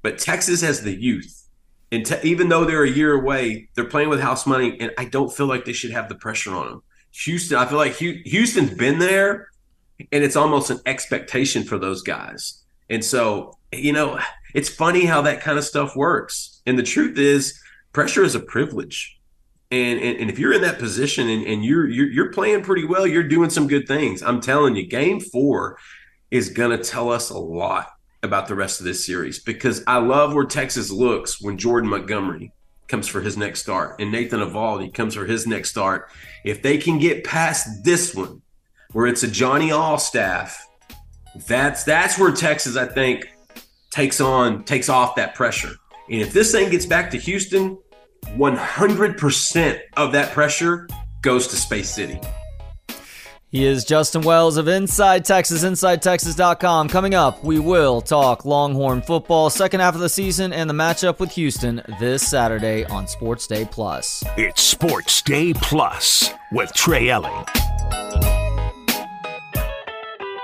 But 0.02 0.18
Texas 0.18 0.62
has 0.62 0.82
the 0.82 0.96
youth, 0.96 1.46
and 1.92 2.06
te- 2.06 2.22
even 2.24 2.48
though 2.48 2.64
they're 2.64 2.86
a 2.86 2.90
year 2.90 3.14
away, 3.14 3.68
they're 3.76 3.84
playing 3.84 4.08
with 4.08 4.22
house 4.22 4.48
money, 4.48 4.78
and 4.80 4.94
I 4.98 5.04
don't 5.04 5.32
feel 5.32 5.46
like 5.46 5.66
they 5.66 5.74
should 5.74 5.92
have 5.92 6.08
the 6.08 6.16
pressure 6.16 6.56
on 6.56 6.68
them. 6.68 6.84
Houston, 7.12 7.58
I 7.58 7.66
feel 7.66 7.78
like 7.78 7.96
Houston's 7.96 8.74
been 8.76 8.98
there, 8.98 9.50
and 10.14 10.24
it's 10.24 10.38
almost 10.38 10.70
an 10.70 10.80
expectation 10.86 11.64
for 11.64 11.78
those 11.78 12.02
guys. 12.02 12.64
And 12.90 13.04
so, 13.04 13.58
you 13.74 13.92
know, 13.92 14.20
it's 14.54 14.70
funny 14.70 15.04
how 15.04 15.22
that 15.24 15.42
kind 15.42 15.58
of 15.58 15.66
stuff 15.66 15.98
works. 15.98 16.62
And 16.66 16.80
the 16.80 16.84
truth 16.84 17.18
is, 17.18 17.60
pressure 17.92 18.24
is 18.24 18.36
a 18.36 18.40
privilege. 18.40 19.20
And, 19.74 20.00
and, 20.00 20.20
and 20.20 20.30
if 20.30 20.38
you're 20.38 20.54
in 20.54 20.62
that 20.62 20.78
position 20.78 21.28
and, 21.28 21.48
and 21.48 21.66
you're, 21.66 21.90
you're 21.90 22.12
you're 22.12 22.32
playing 22.32 22.62
pretty 22.62 22.86
well, 22.86 23.08
you're 23.08 23.28
doing 23.28 23.50
some 23.50 23.68
good 23.68 23.88
things. 23.88 24.22
I'm 24.22 24.40
telling 24.40 24.76
you, 24.76 24.86
game 24.86 25.20
four 25.20 25.80
is 26.30 26.50
gonna 26.50 26.78
tell 26.78 27.12
us 27.12 27.32
a 27.32 27.40
lot 27.40 27.90
about 28.22 28.48
the 28.48 28.54
rest 28.54 28.80
of 28.80 28.86
this 28.86 29.04
series 29.04 29.40
because 29.40 29.84
I 29.88 29.98
love 29.98 30.36
where 30.36 30.46
Texas 30.46 30.92
looks 30.92 31.42
when 31.42 31.58
Jordan 31.58 31.90
Montgomery 31.90 32.54
comes 32.88 33.08
for 33.08 33.20
his 33.22 33.36
next 33.36 33.64
start 33.64 34.00
and 34.00 34.12
Nathan 34.12 34.42
Eovaldi 34.42 34.94
comes 34.94 35.16
for 35.16 35.26
his 35.26 35.48
next 35.48 35.72
start. 35.72 36.08
If 36.46 36.62
they 36.62 36.78
can 36.78 37.00
get 37.00 37.24
past 37.24 37.84
this 37.84 38.14
one, 38.14 38.44
where 38.92 39.08
it's 39.08 39.24
a 39.24 39.28
Johnny 39.28 39.70
Allstaff, 39.70 40.56
that's 41.48 41.84
that's 41.84 42.20
where 42.20 42.32
Texas, 42.32 42.78
I 42.78 42.86
think, 42.86 43.28
takes 43.90 44.22
on 44.22 44.66
takes 44.66 44.88
off 44.88 45.16
that 45.16 45.34
pressure. 45.34 45.72
And 46.12 46.22
if 46.22 46.32
this 46.32 46.52
thing 46.52 46.70
gets 46.70 46.86
back 46.86 47.10
to 47.10 47.18
Houston, 47.18 47.80
100% 48.38 49.80
of 49.98 50.12
that 50.14 50.32
pressure 50.34 50.88
goes 51.22 51.48
to 51.48 51.56
Space 51.56 51.90
City. 51.90 52.20
He 53.54 53.66
is 53.66 53.86
Justin 53.86 54.24
Wells 54.24 54.58
of 54.58 54.68
Inside 54.68 55.26
Texas, 55.26 55.64
InsideTexas.com. 55.64 56.90
Coming 56.90 57.14
up, 57.14 57.44
we 57.44 57.60
will 57.60 58.02
talk 58.02 58.46
Longhorn 58.46 59.04
football, 59.04 59.52
second 59.52 59.80
half 59.80 59.94
of 59.94 60.02
the 60.02 60.10
season, 60.10 60.52
and 60.52 60.68
the 60.68 60.74
matchup 60.74 61.20
with 61.20 61.32
Houston 61.34 61.84
this 62.00 62.28
Saturday 62.28 62.84
on 62.86 63.08
Sports 63.08 63.46
Day 63.46 63.64
Plus. 63.70 64.24
It's 64.38 64.64
Sports 64.64 65.22
Day 65.22 65.54
Plus 65.54 66.32
with 66.52 66.74
Trey 66.74 67.10
Elling. 67.10 67.46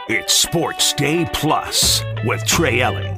It's 0.07 0.33
Sports 0.33 0.93
Day 0.93 1.27
Plus 1.33 2.03
with 2.25 2.45
Trey 2.45 2.81
Elling. 2.81 3.17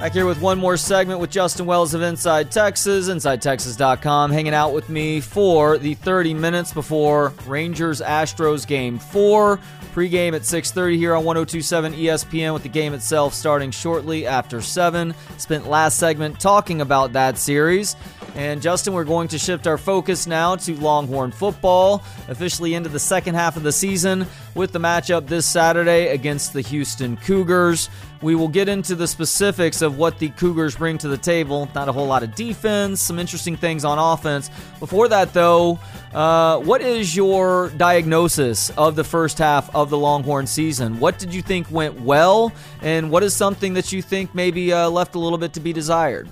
Back 0.00 0.14
here 0.14 0.24
with 0.24 0.40
one 0.40 0.58
more 0.58 0.78
segment 0.78 1.20
with 1.20 1.28
Justin 1.28 1.66
Wells 1.66 1.92
of 1.92 2.00
Inside 2.00 2.50
Texas, 2.50 3.10
InsideTexas.com, 3.10 4.30
hanging 4.30 4.54
out 4.54 4.72
with 4.72 4.88
me 4.88 5.20
for 5.20 5.76
the 5.76 5.92
30 5.92 6.32
minutes 6.32 6.72
before 6.72 7.34
Rangers 7.46 8.00
Astros 8.00 8.66
Game 8.66 8.98
4. 8.98 9.60
Pregame 9.94 10.32
at 10.34 10.46
6:30 10.46 10.96
here 10.96 11.14
on 11.14 11.24
1027 11.24 11.92
ESPN 11.92 12.54
with 12.54 12.62
the 12.62 12.70
game 12.70 12.94
itself 12.94 13.34
starting 13.34 13.70
shortly 13.70 14.26
after 14.26 14.62
7. 14.62 15.14
Spent 15.36 15.68
last 15.68 15.98
segment 15.98 16.40
talking 16.40 16.80
about 16.80 17.12
that 17.12 17.36
series. 17.36 17.94
And 18.36 18.62
Justin, 18.62 18.94
we're 18.94 19.04
going 19.04 19.28
to 19.28 19.38
shift 19.38 19.66
our 19.66 19.76
focus 19.76 20.26
now 20.26 20.56
to 20.56 20.74
Longhorn 20.80 21.32
football, 21.32 22.02
officially 22.28 22.74
into 22.74 22.88
the 22.88 22.98
second 22.98 23.34
half 23.34 23.56
of 23.56 23.62
the 23.62 23.72
season 23.72 24.26
with 24.54 24.72
the 24.72 24.78
matchup 24.78 25.26
this 25.26 25.46
Saturday 25.46 26.08
against 26.08 26.52
the 26.52 26.60
Houston 26.60 27.16
Cougars. 27.16 27.90
We 28.22 28.34
will 28.34 28.48
get 28.48 28.68
into 28.68 28.94
the 28.94 29.06
specifics 29.06 29.82
of 29.82 29.98
what 29.98 30.18
the 30.18 30.28
Cougars 30.30 30.76
bring 30.76 30.98
to 30.98 31.08
the 31.08 31.16
table. 31.16 31.68
Not 31.74 31.88
a 31.88 31.92
whole 31.92 32.06
lot 32.06 32.22
of 32.22 32.34
defense, 32.34 33.00
some 33.00 33.18
interesting 33.18 33.56
things 33.56 33.84
on 33.84 33.98
offense. 33.98 34.50
Before 34.78 35.08
that, 35.08 35.32
though, 35.32 35.78
uh, 36.12 36.58
what 36.58 36.82
is 36.82 37.16
your 37.16 37.70
diagnosis 37.70 38.70
of 38.70 38.94
the 38.94 39.04
first 39.04 39.38
half 39.38 39.74
of 39.74 39.90
the 39.90 39.98
Longhorn 39.98 40.46
season? 40.46 41.00
What 41.00 41.18
did 41.18 41.34
you 41.34 41.42
think 41.42 41.70
went 41.70 42.00
well, 42.00 42.52
and 42.82 43.10
what 43.10 43.22
is 43.22 43.34
something 43.34 43.74
that 43.74 43.90
you 43.90 44.02
think 44.02 44.34
maybe 44.34 44.72
uh, 44.72 44.88
left 44.88 45.14
a 45.14 45.18
little 45.18 45.38
bit 45.38 45.54
to 45.54 45.60
be 45.60 45.72
desired? 45.72 46.28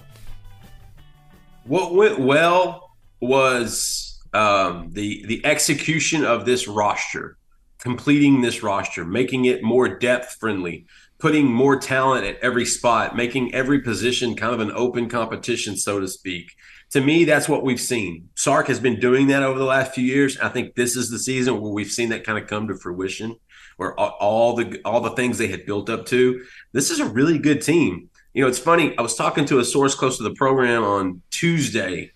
What 1.69 1.95
went 1.95 2.19
well 2.19 2.91
was 3.21 4.19
um, 4.33 4.89
the 4.93 5.27
the 5.27 5.45
execution 5.45 6.25
of 6.25 6.47
this 6.47 6.67
roster, 6.67 7.37
completing 7.79 8.41
this 8.41 8.63
roster, 8.63 9.05
making 9.05 9.45
it 9.45 9.63
more 9.63 9.99
depth 9.99 10.37
friendly, 10.41 10.87
putting 11.19 11.45
more 11.45 11.79
talent 11.79 12.25
at 12.25 12.39
every 12.41 12.65
spot, 12.65 13.17
making 13.17 13.55
every 13.55 13.83
position 13.83 14.35
kind 14.35 14.55
of 14.55 14.61
an 14.61 14.73
open 14.73 15.11
competition, 15.11 15.77
so 15.77 16.01
to 16.01 16.09
speak. 16.09 16.53
To 16.93 17.03
me, 17.03 17.25
that's 17.25 17.51
what 17.51 17.65
we've 17.65 17.81
seen. 17.81 18.31
Sark 18.35 18.69
has 18.69 18.81
been 18.81 18.99
doing 18.99 19.27
that 19.27 19.43
over 19.43 19.59
the 19.59 19.67
last 19.67 19.93
few 19.93 20.05
years. 20.05 20.39
I 20.39 20.49
think 20.49 20.75
this 20.75 20.97
is 20.97 21.11
the 21.11 21.19
season 21.19 21.61
where 21.61 21.71
we've 21.71 21.93
seen 21.93 22.09
that 22.09 22.25
kind 22.25 22.39
of 22.39 22.49
come 22.49 22.69
to 22.69 22.77
fruition, 22.77 23.37
where 23.77 23.95
all 23.99 24.57
the 24.57 24.81
all 24.87 25.03
the 25.03 25.11
things 25.11 25.37
they 25.37 25.49
had 25.49 25.67
built 25.67 25.91
up 25.91 26.07
to. 26.07 26.43
This 26.73 26.91
is 26.91 27.01
a 27.01 27.05
really 27.05 27.37
good 27.37 27.61
team. 27.61 28.09
You 28.35 28.43
know, 28.43 28.49
it's 28.49 28.59
funny. 28.59 28.97
I 28.99 29.03
was 29.03 29.15
talking 29.15 29.45
to 29.47 29.59
a 29.59 29.65
source 29.65 29.95
close 29.95 30.17
to 30.19 30.23
the 30.23 30.35
program 30.35 30.85
on 30.85 31.23
Tuesday, 31.31 32.13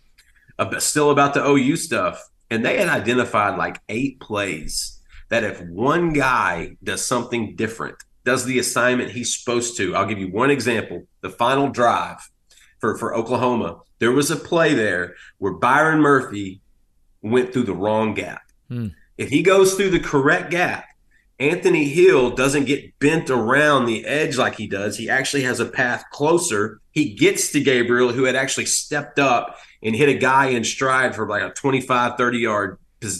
about, 0.58 0.82
still 0.82 1.10
about 1.10 1.34
the 1.34 1.44
OU 1.44 1.76
stuff, 1.76 2.28
and 2.50 2.64
they 2.64 2.78
had 2.78 2.88
identified 2.88 3.58
like 3.58 3.80
eight 3.88 4.20
plays 4.20 5.00
that 5.30 5.44
if 5.44 5.60
one 5.62 6.12
guy 6.12 6.76
does 6.84 7.04
something 7.04 7.56
different, 7.56 7.96
does 8.24 8.44
the 8.44 8.58
assignment 8.58 9.10
he's 9.10 9.34
supposed 9.34 9.76
to. 9.78 9.96
I'll 9.96 10.06
give 10.06 10.18
you 10.18 10.30
one 10.30 10.50
example. 10.50 11.06
The 11.22 11.30
final 11.30 11.68
drive 11.68 12.18
for, 12.78 12.96
for 12.98 13.14
Oklahoma, 13.14 13.80
there 13.98 14.12
was 14.12 14.30
a 14.30 14.36
play 14.36 14.74
there 14.74 15.14
where 15.38 15.54
Byron 15.54 16.00
Murphy 16.00 16.60
went 17.22 17.52
through 17.52 17.64
the 17.64 17.74
wrong 17.74 18.14
gap. 18.14 18.42
Hmm. 18.68 18.88
If 19.16 19.30
he 19.30 19.42
goes 19.42 19.74
through 19.74 19.90
the 19.90 20.00
correct 20.00 20.50
gap, 20.50 20.84
Anthony 21.42 21.88
Hill 21.88 22.30
doesn't 22.30 22.66
get 22.66 22.96
bent 23.00 23.28
around 23.28 23.86
the 23.86 24.06
edge 24.06 24.38
like 24.38 24.54
he 24.54 24.68
does. 24.68 24.96
He 24.96 25.10
actually 25.10 25.42
has 25.42 25.58
a 25.58 25.66
path 25.66 26.04
closer. 26.12 26.80
He 26.92 27.14
gets 27.14 27.50
to 27.52 27.60
Gabriel, 27.60 28.12
who 28.12 28.24
had 28.24 28.36
actually 28.36 28.66
stepped 28.66 29.18
up 29.18 29.58
and 29.82 29.96
hit 29.96 30.08
a 30.08 30.14
guy 30.14 30.46
in 30.46 30.62
stride 30.62 31.16
for 31.16 31.26
like 31.26 31.42
a 31.42 31.50
25, 31.50 32.16
30 32.16 32.38
yard 32.38 32.78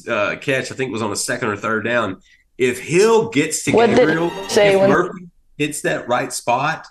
uh, 0.09 0.37
catch. 0.41 0.71
I 0.71 0.75
think 0.77 0.91
it 0.91 0.93
was 0.93 1.03
on 1.03 1.11
a 1.11 1.17
second 1.17 1.49
or 1.49 1.57
third 1.57 1.85
down. 1.85 2.23
If 2.59 2.79
Hill 2.79 3.31
gets 3.31 3.65
to 3.65 3.73
what 3.73 3.89
Gabriel, 3.89 4.31
say 4.49 4.81
if 4.81 4.89
Murphy 4.89 5.29
hits 5.59 5.81
that 5.83 6.07
right 6.07 6.33
spot, 6.33 6.87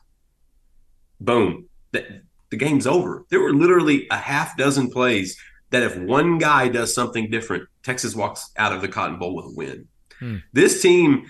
boom, 1.22 1.70
the, 1.92 2.24
the 2.50 2.58
game's 2.58 2.86
over. 2.86 3.24
There 3.30 3.40
were 3.40 3.54
literally 3.54 4.08
a 4.12 4.18
half 4.18 4.58
dozen 4.58 4.92
plays 4.92 5.38
that 5.70 5.84
if 5.84 5.98
one 5.98 6.40
guy 6.40 6.68
does 6.68 6.94
something 6.94 7.30
different, 7.32 7.70
Texas 7.84 8.16
walks 8.16 8.52
out 8.58 8.74
of 8.74 8.82
the 8.82 8.90
Cotton 8.90 9.18
Bowl 9.18 9.34
with 9.34 9.46
a 9.46 9.56
win. 9.56 9.88
Hmm. 10.22 10.38
This 10.54 10.82
team 10.82 11.26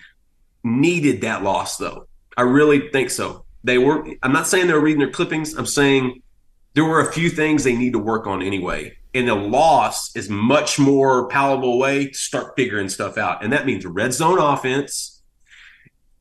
needed 0.64 1.22
that 1.22 1.44
loss, 1.44 1.78
though. 1.78 2.08
I 2.38 2.44
really 2.44 2.90
think 2.90 3.10
so. 3.10 3.46
They 3.64 3.78
were. 3.78 4.06
I'm 4.22 4.34
not 4.34 4.48
saying 4.48 4.68
they 4.68 4.74
were 4.74 4.82
reading 4.82 5.00
their 5.00 5.12
clippings. 5.12 5.56
I'm 5.56 5.66
saying 5.66 6.22
there 6.74 6.86
were 6.86 7.00
a 7.00 7.12
few 7.12 7.30
things 7.30 7.64
they 7.64 7.76
need 7.76 7.94
to 7.94 8.00
work 8.00 8.28
on 8.28 8.42
anyway. 8.42 8.98
And 9.14 9.28
the 9.28 9.36
loss 9.36 10.16
is 10.16 10.30
much 10.30 10.80
more 10.80 11.28
palatable 11.28 11.80
way 11.80 12.08
to 12.08 12.14
start 12.14 12.54
figuring 12.56 12.90
stuff 12.90 13.18
out, 13.18 13.44
and 13.44 13.52
that 13.52 13.66
means 13.66 13.86
red 13.86 14.14
zone 14.14 14.40
offense, 14.40 15.22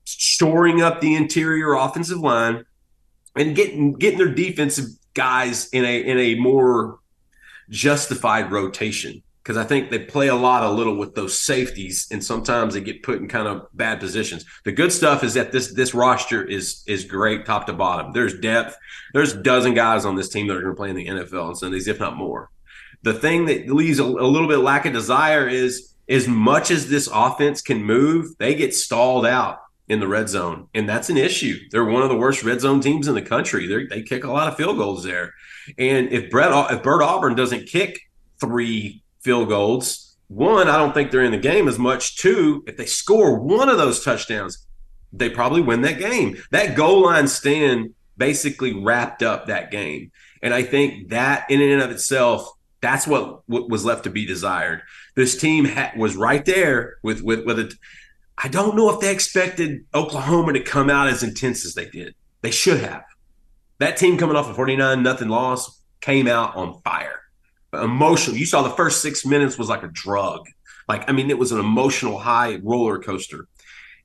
storing 0.05 0.83
up 0.83 1.00
the 1.00 1.15
interior 1.15 1.75
offensive 1.75 2.19
line, 2.19 2.65
and 3.37 3.55
getting 3.55 3.95
getting 3.95 4.19
their 4.19 4.35
defensive 4.35 4.87
guys 5.15 5.69
in 5.71 5.85
a 5.85 6.00
in 6.00 6.19
a 6.19 6.35
more 6.37 6.99
justified 7.69 8.50
rotation 8.50 9.23
because 9.42 9.56
I 9.56 9.64
think 9.64 9.90
they 9.90 9.99
play 9.99 10.28
a 10.28 10.35
lot 10.35 10.62
a 10.62 10.70
little 10.70 10.97
with 10.97 11.14
those 11.14 11.38
safeties, 11.38 12.09
and 12.11 12.23
sometimes 12.23 12.75
they 12.75 12.80
get 12.80 13.02
put 13.02 13.18
in 13.18 13.28
kind 13.28 13.49
of 13.49 13.66
bad 13.73 13.99
positions. 13.99 14.44
The 14.64 14.73
good 14.73 14.92
stuff 14.92 15.25
is 15.25 15.35
that 15.35 15.52
this 15.52 15.73
this 15.75 15.94
roster 15.94 16.44
is 16.44 16.82
is 16.87 17.04
great 17.04 17.47
top 17.47 17.66
to 17.66 17.73
bottom. 17.73 18.12
There's 18.12 18.38
depth. 18.40 18.76
There's 19.14 19.32
a 19.32 19.42
dozen 19.42 19.75
guys 19.75 20.04
on 20.04 20.16
this 20.16 20.28
team 20.28 20.47
that 20.49 20.56
are 20.56 20.62
going 20.62 20.75
to 20.75 20.76
play 20.76 20.90
in 20.90 20.97
the 20.97 21.06
NFL 21.06 21.49
on 21.49 21.56
Sundays, 21.56 21.88
if 21.88 21.99
not 21.99 22.16
more. 22.16 22.50
The 23.02 23.14
thing 23.14 23.47
that 23.47 23.68
leaves 23.68 23.99
a, 23.99 24.04
a 24.04 24.04
little 24.04 24.49
bit 24.49 24.59
lack 24.59 24.85
of 24.85 24.92
desire 24.92 25.49
is 25.49 25.94
as 26.09 26.28
much 26.28 26.70
as 26.70 26.88
this 26.90 27.09
offense 27.12 27.62
can 27.62 27.82
move, 27.82 28.37
they 28.38 28.54
get 28.54 28.75
stalled 28.75 29.25
out 29.25 29.61
in 29.88 30.00
the 30.00 30.09
red 30.09 30.28
zone, 30.28 30.68
and 30.75 30.88
that's 30.88 31.09
an 31.09 31.16
issue. 31.16 31.59
They're 31.70 31.85
one 31.85 32.02
of 32.02 32.11
the 32.11 32.16
worst 32.16 32.44
red 32.44 32.61
zone 32.61 32.80
teams 32.80 33.09
in 33.09 33.14
the 33.14 33.23
country. 33.23 33.66
They 33.66 33.87
they 33.87 34.02
kick 34.02 34.25
a 34.25 34.30
lot 34.30 34.49
of 34.49 34.56
field 34.56 34.76
goals 34.76 35.02
there, 35.02 35.32
and 35.78 36.12
if 36.12 36.30
Brett 36.30 36.52
if 36.70 36.82
Bert 36.82 37.02
Auburn 37.02 37.35
doesn't 37.35 37.66
kick 37.66 37.99
three 38.38 39.02
field 39.21 39.49
goals. 39.49 40.17
One, 40.29 40.69
I 40.69 40.77
don't 40.77 40.95
think 40.95 41.11
they're 41.11 41.25
in 41.25 41.33
the 41.33 41.39
game 41.39 41.69
as 41.69 41.79
much. 41.79 42.17
Two, 42.17 42.62
if 42.67 42.77
they 42.77 42.87
score 42.87 43.39
one 43.39 43.69
of 43.69 43.79
those 43.79 44.05
touchdowns, 44.05 44.67
they 45.12 45.29
probably 45.29 45.61
win 45.61 45.83
that 45.83 45.99
game. 45.99 46.41
That 46.50 46.77
goal 46.77 47.03
line 47.03 47.27
stand 47.27 47.95
basically 48.17 48.73
wrapped 48.73 49.23
up 49.23 49.47
that 49.47 49.71
game. 49.71 50.12
And 50.43 50.55
I 50.55 50.62
think 50.62 51.09
that 51.09 51.50
in 51.50 51.61
and 51.61 51.83
of 51.83 51.91
itself, 51.91 52.49
that's 52.81 53.07
what, 53.07 53.43
what 53.49 53.69
was 53.69 53.85
left 53.85 54.05
to 54.05 54.11
be 54.11 54.25
desired. 54.25 54.83
This 55.17 55.37
team 55.37 55.65
ha- 55.65 55.93
was 55.97 56.17
right 56.17 56.45
there 56.45 56.97
with 57.03 57.21
with 57.23 57.45
with 57.45 57.59
it. 57.59 57.75
I 58.39 58.49
don't 58.49 58.77
know 58.77 58.89
if 58.89 59.00
they 59.00 59.12
expected 59.12 59.85
Oklahoma 59.95 60.55
to 60.55 60.61
come 60.61 60.89
out 60.89 61.09
as 61.09 61.23
intense 61.23 61.67
as 61.67 61.75
they 61.75 61.87
did. 61.87 62.15
They 62.41 62.50
should 62.50 62.81
have. 62.81 63.05
That 63.79 63.99
team 63.99 64.17
coming 64.17 64.37
off 64.37 64.49
a 64.49 64.55
49 64.55 65.03
nothing 65.03 65.29
loss 65.29 65.83
came 66.00 66.27
out 66.27 66.57
on 66.57 66.81
fire 66.81 67.21
emotional. 67.73 68.37
You 68.37 68.47
saw 68.47 68.62
the 68.62 68.71
first 68.71 69.03
six 69.03 69.25
minutes 69.25 69.59
was 69.59 69.69
like 69.69 69.83
a 69.83 69.89
drug. 69.89 70.47
Like, 70.89 71.09
I 71.09 71.12
mean, 71.12 71.31
it 71.31 71.39
was 71.39 71.53
an 71.53 71.61
emotional 71.61 72.19
high 72.19 72.59
roller 72.62 72.99
coaster. 72.99 73.47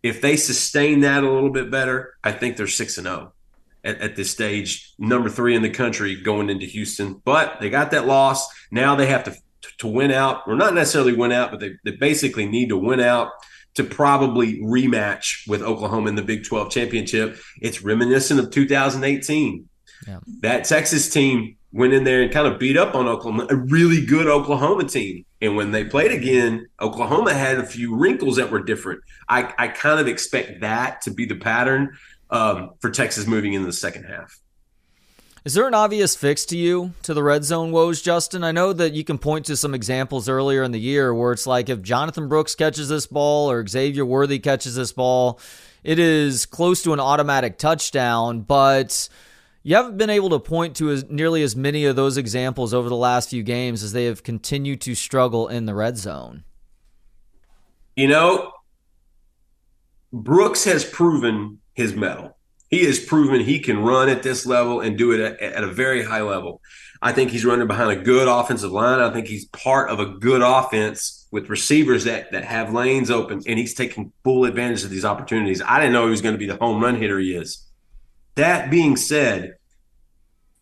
If 0.03 0.21
they 0.21 0.35
sustain 0.35 1.01
that 1.01 1.23
a 1.23 1.31
little 1.31 1.49
bit 1.49 1.71
better, 1.71 2.15
I 2.23 2.31
think 2.31 2.57
they're 2.57 2.67
six 2.67 2.97
and 2.97 3.07
zero 3.07 3.31
oh 3.31 3.35
at, 3.83 4.01
at 4.01 4.15
this 4.15 4.31
stage, 4.31 4.93
number 4.99 5.29
three 5.29 5.55
in 5.55 5.61
the 5.61 5.69
country 5.69 6.15
going 6.15 6.49
into 6.49 6.65
Houston. 6.65 7.21
But 7.23 7.59
they 7.59 7.69
got 7.69 7.91
that 7.91 8.05
loss. 8.05 8.47
Now 8.71 8.95
they 8.95 9.07
have 9.07 9.23
to 9.25 9.35
to 9.79 9.87
win 9.87 10.11
out, 10.11 10.43
or 10.47 10.55
not 10.55 10.73
necessarily 10.73 11.13
win 11.13 11.31
out, 11.31 11.51
but 11.51 11.59
they, 11.59 11.71
they 11.83 11.91
basically 11.91 12.45
need 12.45 12.69
to 12.69 12.77
win 12.77 12.99
out 12.99 13.31
to 13.75 13.83
probably 13.83 14.61
rematch 14.61 15.47
with 15.47 15.61
Oklahoma 15.61 16.07
in 16.09 16.15
the 16.15 16.21
Big 16.21 16.45
12 16.45 16.71
championship. 16.71 17.37
It's 17.61 17.83
reminiscent 17.83 18.39
of 18.39 18.51
2018. 18.51 19.67
Yeah. 20.07 20.19
That 20.41 20.65
Texas 20.65 21.09
team 21.09 21.57
went 21.75 21.91
in 21.91 22.05
there 22.05 22.21
and 22.21 22.31
kind 22.31 22.47
of 22.47 22.57
beat 22.57 22.77
up 22.77 22.95
on 22.95 23.05
Oklahoma, 23.05 23.47
a 23.49 23.55
really 23.55 24.05
good 24.05 24.27
Oklahoma 24.27 24.85
team. 24.85 25.25
And 25.41 25.57
when 25.57 25.71
they 25.71 25.83
played 25.83 26.11
again, 26.11 26.67
Oklahoma 26.79 27.33
had 27.33 27.57
a 27.57 27.65
few 27.65 27.97
wrinkles 27.97 28.37
that 28.37 28.49
were 28.49 28.63
different. 28.63 29.01
I, 29.27 29.53
I 29.57 29.67
kind 29.67 29.99
of 29.99 30.07
expect 30.07 30.61
that 30.61 31.01
to 31.01 31.11
be 31.11 31.25
the 31.25 31.35
pattern 31.35 31.97
um, 32.29 32.71
for 32.79 32.89
Texas 32.89 33.27
moving 33.27 33.51
into 33.51 33.65
the 33.65 33.73
second 33.73 34.05
half. 34.05 34.39
Is 35.43 35.53
there 35.53 35.67
an 35.67 35.73
obvious 35.73 36.15
fix 36.15 36.45
to 36.45 36.57
you 36.57 36.93
to 37.03 37.13
the 37.13 37.21
red 37.21 37.43
zone 37.43 37.73
woes, 37.73 38.01
Justin? 38.01 38.45
I 38.45 38.53
know 38.53 38.71
that 38.71 38.93
you 38.93 39.03
can 39.03 39.17
point 39.17 39.45
to 39.47 39.57
some 39.57 39.75
examples 39.75 40.29
earlier 40.29 40.63
in 40.63 40.71
the 40.71 40.79
year 40.79 41.13
where 41.13 41.33
it's 41.33 41.45
like 41.45 41.67
if 41.67 41.81
Jonathan 41.81 42.29
Brooks 42.29 42.55
catches 42.55 42.87
this 42.87 43.05
ball 43.05 43.51
or 43.51 43.67
Xavier 43.67 44.05
Worthy 44.05 44.39
catches 44.39 44.75
this 44.75 44.93
ball, 44.93 45.41
it 45.83 45.99
is 45.99 46.45
close 46.45 46.81
to 46.83 46.93
an 46.93 47.01
automatic 47.01 47.57
touchdown, 47.57 48.41
but 48.41 49.09
you 49.67 49.75
haven't 49.75 49.97
been 49.97 50.11
able 50.11 50.29
to 50.29 50.39
point 50.39 50.75
to 50.75 50.91
as 50.91 51.09
nearly 51.09 51.41
as 51.41 51.55
many 51.55 51.85
of 51.85 51.95
those 51.95 52.17
examples 52.17 52.71
over 52.71 52.87
the 52.87 52.95
last 52.95 53.31
few 53.31 53.41
games 53.41 53.81
as 53.81 53.93
they 53.93 54.05
have 54.05 54.21
continued 54.21 54.79
to 54.81 54.93
struggle 54.93 55.47
in 55.47 55.65
the 55.65 55.73
red 55.73 55.97
zone. 55.97 56.43
You 57.95 58.07
know, 58.07 58.53
Brooks 60.13 60.65
has 60.65 60.85
proven 60.85 61.61
his 61.73 61.95
mettle. 61.95 62.37
He 62.69 62.85
has 62.85 62.99
proven 62.99 63.41
he 63.41 63.57
can 63.57 63.79
run 63.79 64.07
at 64.07 64.21
this 64.21 64.45
level 64.45 64.81
and 64.81 64.99
do 64.99 65.13
it 65.13 65.19
at, 65.19 65.41
at 65.41 65.63
a 65.63 65.73
very 65.73 66.03
high 66.03 66.21
level. 66.21 66.61
I 67.01 67.11
think 67.11 67.31
he's 67.31 67.43
running 67.43 67.65
behind 67.65 67.89
a 67.89 68.03
good 68.03 68.27
offensive 68.27 68.71
line. 68.71 68.99
I 68.99 69.11
think 69.11 69.25
he's 69.25 69.45
part 69.45 69.89
of 69.89 69.99
a 69.99 70.05
good 70.05 70.43
offense 70.43 71.27
with 71.31 71.49
receivers 71.49 72.03
that 72.03 72.31
that 72.33 72.43
have 72.43 72.71
lanes 72.71 73.09
open, 73.09 73.41
and 73.47 73.57
he's 73.57 73.73
taking 73.73 74.11
full 74.23 74.45
advantage 74.45 74.83
of 74.83 74.91
these 74.91 75.05
opportunities. 75.05 75.63
I 75.63 75.79
didn't 75.79 75.93
know 75.93 76.03
he 76.03 76.11
was 76.11 76.21
going 76.21 76.35
to 76.35 76.39
be 76.39 76.45
the 76.45 76.57
home 76.57 76.83
run 76.83 76.97
hitter 76.97 77.17
he 77.17 77.35
is. 77.35 77.64
That 78.35 78.69
being 78.69 78.97
said, 78.97 79.55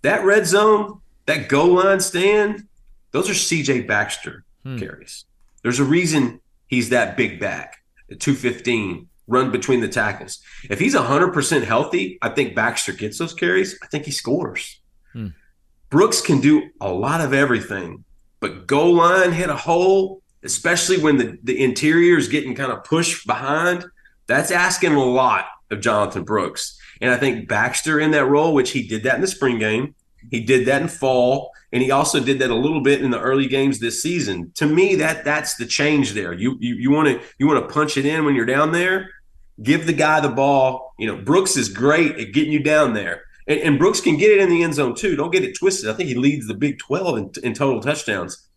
that 0.03 0.23
red 0.23 0.45
zone, 0.45 1.01
that 1.25 1.49
goal 1.49 1.75
line 1.75 1.99
stand, 1.99 2.67
those 3.11 3.29
are 3.29 3.33
CJ 3.33 3.87
Baxter 3.87 4.43
hmm. 4.63 4.77
carries. 4.77 5.25
There's 5.61 5.79
a 5.79 5.85
reason 5.85 6.41
he's 6.67 6.89
that 6.89 7.17
big 7.17 7.39
back 7.39 7.83
at 8.11 8.19
215, 8.19 9.07
run 9.27 9.51
between 9.51 9.79
the 9.79 9.87
tackles. 9.87 10.39
If 10.69 10.79
he's 10.79 10.95
100% 10.95 11.63
healthy, 11.63 12.19
I 12.21 12.29
think 12.29 12.55
Baxter 12.55 12.91
gets 12.91 13.17
those 13.17 13.33
carries. 13.33 13.77
I 13.81 13.87
think 13.87 14.05
he 14.05 14.11
scores. 14.11 14.79
Hmm. 15.13 15.27
Brooks 15.89 16.21
can 16.21 16.41
do 16.41 16.69
a 16.81 16.91
lot 16.91 17.21
of 17.21 17.33
everything, 17.33 18.03
but 18.39 18.67
goal 18.67 18.95
line 18.95 19.31
hit 19.31 19.49
a 19.49 19.55
hole, 19.55 20.21
especially 20.43 20.97
when 20.97 21.17
the, 21.17 21.37
the 21.43 21.63
interior 21.63 22.17
is 22.17 22.27
getting 22.27 22.55
kind 22.55 22.71
of 22.71 22.83
pushed 22.83 23.25
behind. 23.25 23.85
That's 24.27 24.51
asking 24.51 24.93
a 24.93 25.03
lot 25.03 25.45
of 25.69 25.81
Jonathan 25.81 26.23
Brooks. 26.23 26.79
And 27.03 27.11
I 27.11 27.17
think 27.17 27.49
Baxter 27.49 27.99
in 27.99 28.11
that 28.11 28.25
role, 28.27 28.53
which 28.53 28.71
he 28.71 28.87
did 28.87 29.03
that 29.03 29.15
in 29.15 29.21
the 29.21 29.27
spring 29.27 29.59
game, 29.59 29.93
he 30.31 30.39
did 30.39 30.65
that 30.67 30.81
in 30.81 30.87
fall, 30.87 31.51
and 31.73 31.83
he 31.83 31.91
also 31.91 32.23
did 32.23 32.39
that 32.39 32.49
a 32.49 32.55
little 32.55 32.79
bit 32.79 33.01
in 33.01 33.11
the 33.11 33.19
early 33.19 33.45
games 33.45 33.79
this 33.79 34.01
season. 34.01 34.53
To 34.55 34.65
me, 34.65 34.95
that 34.95 35.25
that's 35.25 35.55
the 35.55 35.65
change 35.65 36.13
there. 36.13 36.31
You 36.31 36.55
you 36.61 36.91
want 36.91 37.09
to 37.09 37.19
you 37.37 37.45
want 37.45 37.61
to 37.67 37.73
punch 37.73 37.97
it 37.97 38.05
in 38.05 38.23
when 38.23 38.35
you're 38.35 38.45
down 38.45 38.71
there. 38.71 39.09
Give 39.61 39.85
the 39.85 39.91
guy 39.91 40.21
the 40.21 40.29
ball. 40.29 40.93
You 40.97 41.07
know, 41.07 41.17
Brooks 41.21 41.57
is 41.57 41.67
great 41.67 42.17
at 42.17 42.31
getting 42.31 42.53
you 42.53 42.63
down 42.63 42.93
there, 42.93 43.23
and, 43.49 43.59
and 43.59 43.77
Brooks 43.77 43.99
can 43.99 44.15
get 44.15 44.31
it 44.31 44.39
in 44.39 44.47
the 44.47 44.63
end 44.63 44.75
zone 44.75 44.95
too. 44.95 45.17
Don't 45.17 45.31
get 45.31 45.43
it 45.43 45.57
twisted. 45.57 45.89
I 45.89 45.93
think 45.93 46.07
he 46.07 46.15
leads 46.15 46.47
the 46.47 46.53
Big 46.53 46.79
Twelve 46.79 47.17
in, 47.17 47.31
in 47.43 47.53
total 47.53 47.81
touchdowns. 47.81 48.47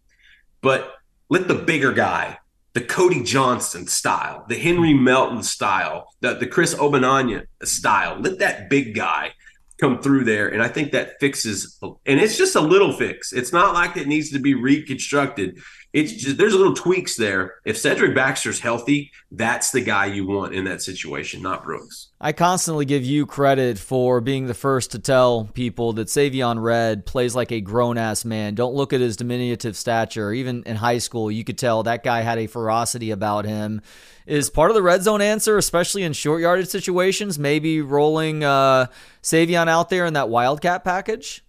But 0.60 0.94
let 1.28 1.48
the 1.48 1.56
bigger 1.56 1.92
guy, 1.92 2.38
the 2.76 2.82
Cody 2.82 3.22
Johnson 3.22 3.86
style, 3.86 4.44
the 4.50 4.54
Henry 4.54 4.92
Melton 4.92 5.42
style, 5.42 6.12
the, 6.20 6.34
the 6.34 6.46
Chris 6.46 6.74
Ogbonnaya 6.74 7.46
style, 7.62 8.18
let 8.20 8.38
that 8.40 8.68
big 8.68 8.94
guy 8.94 9.32
come 9.80 10.02
through 10.02 10.24
there. 10.24 10.48
And 10.48 10.62
I 10.62 10.68
think 10.68 10.92
that 10.92 11.18
fixes, 11.18 11.78
and 11.80 12.20
it's 12.20 12.36
just 12.36 12.54
a 12.54 12.60
little 12.60 12.92
fix. 12.92 13.32
It's 13.32 13.50
not 13.50 13.72
like 13.72 13.96
it 13.96 14.06
needs 14.06 14.30
to 14.32 14.38
be 14.38 14.52
reconstructed. 14.52 15.58
It's 15.96 16.12
just, 16.12 16.36
there's 16.36 16.54
little 16.54 16.74
tweaks 16.74 17.16
there. 17.16 17.54
If 17.64 17.78
Cedric 17.78 18.14
Baxter's 18.14 18.60
healthy, 18.60 19.12
that's 19.30 19.70
the 19.70 19.80
guy 19.80 20.04
you 20.04 20.26
want 20.26 20.54
in 20.54 20.64
that 20.64 20.82
situation, 20.82 21.40
not 21.40 21.64
Brooks. 21.64 22.08
I 22.20 22.32
constantly 22.34 22.84
give 22.84 23.02
you 23.02 23.24
credit 23.24 23.78
for 23.78 24.20
being 24.20 24.46
the 24.46 24.52
first 24.52 24.90
to 24.90 24.98
tell 24.98 25.48
people 25.54 25.94
that 25.94 26.08
Savion 26.08 26.62
Red 26.62 27.06
plays 27.06 27.34
like 27.34 27.50
a 27.50 27.62
grown 27.62 27.96
ass 27.96 28.26
man. 28.26 28.54
Don't 28.54 28.74
look 28.74 28.92
at 28.92 29.00
his 29.00 29.16
diminutive 29.16 29.74
stature. 29.74 30.34
Even 30.34 30.64
in 30.64 30.76
high 30.76 30.98
school, 30.98 31.30
you 31.30 31.44
could 31.44 31.56
tell 31.56 31.82
that 31.84 32.04
guy 32.04 32.20
had 32.20 32.36
a 32.36 32.46
ferocity 32.46 33.10
about 33.10 33.46
him 33.46 33.80
is 34.26 34.50
part 34.50 34.70
of 34.70 34.74
the 34.74 34.82
red 34.82 35.02
zone 35.02 35.22
answer, 35.22 35.56
especially 35.56 36.02
in 36.02 36.12
short 36.12 36.42
yardage 36.42 36.68
situations, 36.68 37.38
maybe 37.38 37.80
rolling 37.80 38.44
uh, 38.44 38.88
Savion 39.22 39.66
out 39.66 39.88
there 39.88 40.04
in 40.04 40.12
that 40.12 40.28
Wildcat 40.28 40.84
package? 40.84 41.42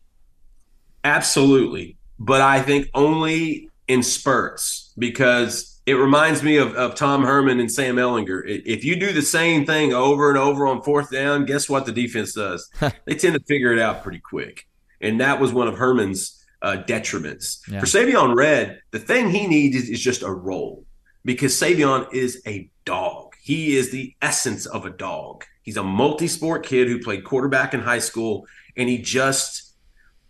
Absolutely. 1.04 1.98
But 2.18 2.40
I 2.40 2.62
think 2.62 2.90
only 2.94 3.70
in 3.88 4.04
spurts 4.04 4.94
because 4.98 5.80
it 5.86 5.94
reminds 5.94 6.44
me 6.44 6.58
of, 6.58 6.76
of 6.76 6.96
Tom 6.96 7.24
Herman 7.24 7.60
and 7.60 7.72
Sam 7.72 7.96
Ehlinger. 7.96 8.42
If 8.46 8.84
you 8.84 9.00
do 9.00 9.14
the 9.14 9.22
same 9.22 9.66
thing 9.66 9.94
over 9.94 10.30
and 10.30 10.38
over 10.38 10.68
on 10.68 10.82
fourth 10.82 11.12
down, 11.12 11.46
guess 11.46 11.70
what 11.70 11.86
the 11.86 11.94
defense 11.94 12.34
does? 12.34 12.70
they 13.06 13.16
tend 13.16 13.36
to 13.36 13.44
figure 13.48 13.72
it 13.72 13.80
out 13.80 14.04
pretty 14.04 14.20
quick. 14.20 14.68
And 15.00 15.22
that 15.22 15.40
was 15.40 15.54
one 15.54 15.68
of 15.68 15.78
Herman's 15.78 16.44
uh, 16.62 16.84
detriments. 16.86 17.60
Yeah. 17.72 17.80
For 17.80 17.86
Savion 17.86 18.36
Red, 18.36 18.82
the 18.92 19.00
thing 19.00 19.30
he 19.30 19.48
needs 19.48 19.76
is, 19.76 19.90
is 19.90 20.02
just 20.02 20.24
a 20.24 20.32
role 20.32 20.86
because 21.24 21.54
Savion 21.54 22.14
is 22.14 22.42
a 22.46 22.70
dog. 22.84 23.36
He 23.42 23.78
is 23.78 23.92
the 23.92 24.14
essence 24.22 24.66
of 24.66 24.86
a 24.86 24.90
dog. 24.90 25.46
He's 25.62 25.78
a 25.78 25.84
multi-sport 25.84 26.66
kid 26.66 26.88
who 26.88 27.00
played 27.00 27.24
quarterback 27.24 27.74
in 27.74 27.82
high 27.82 28.00
school, 28.00 28.46
and 28.76 28.90
he 28.90 28.98
just 28.98 29.67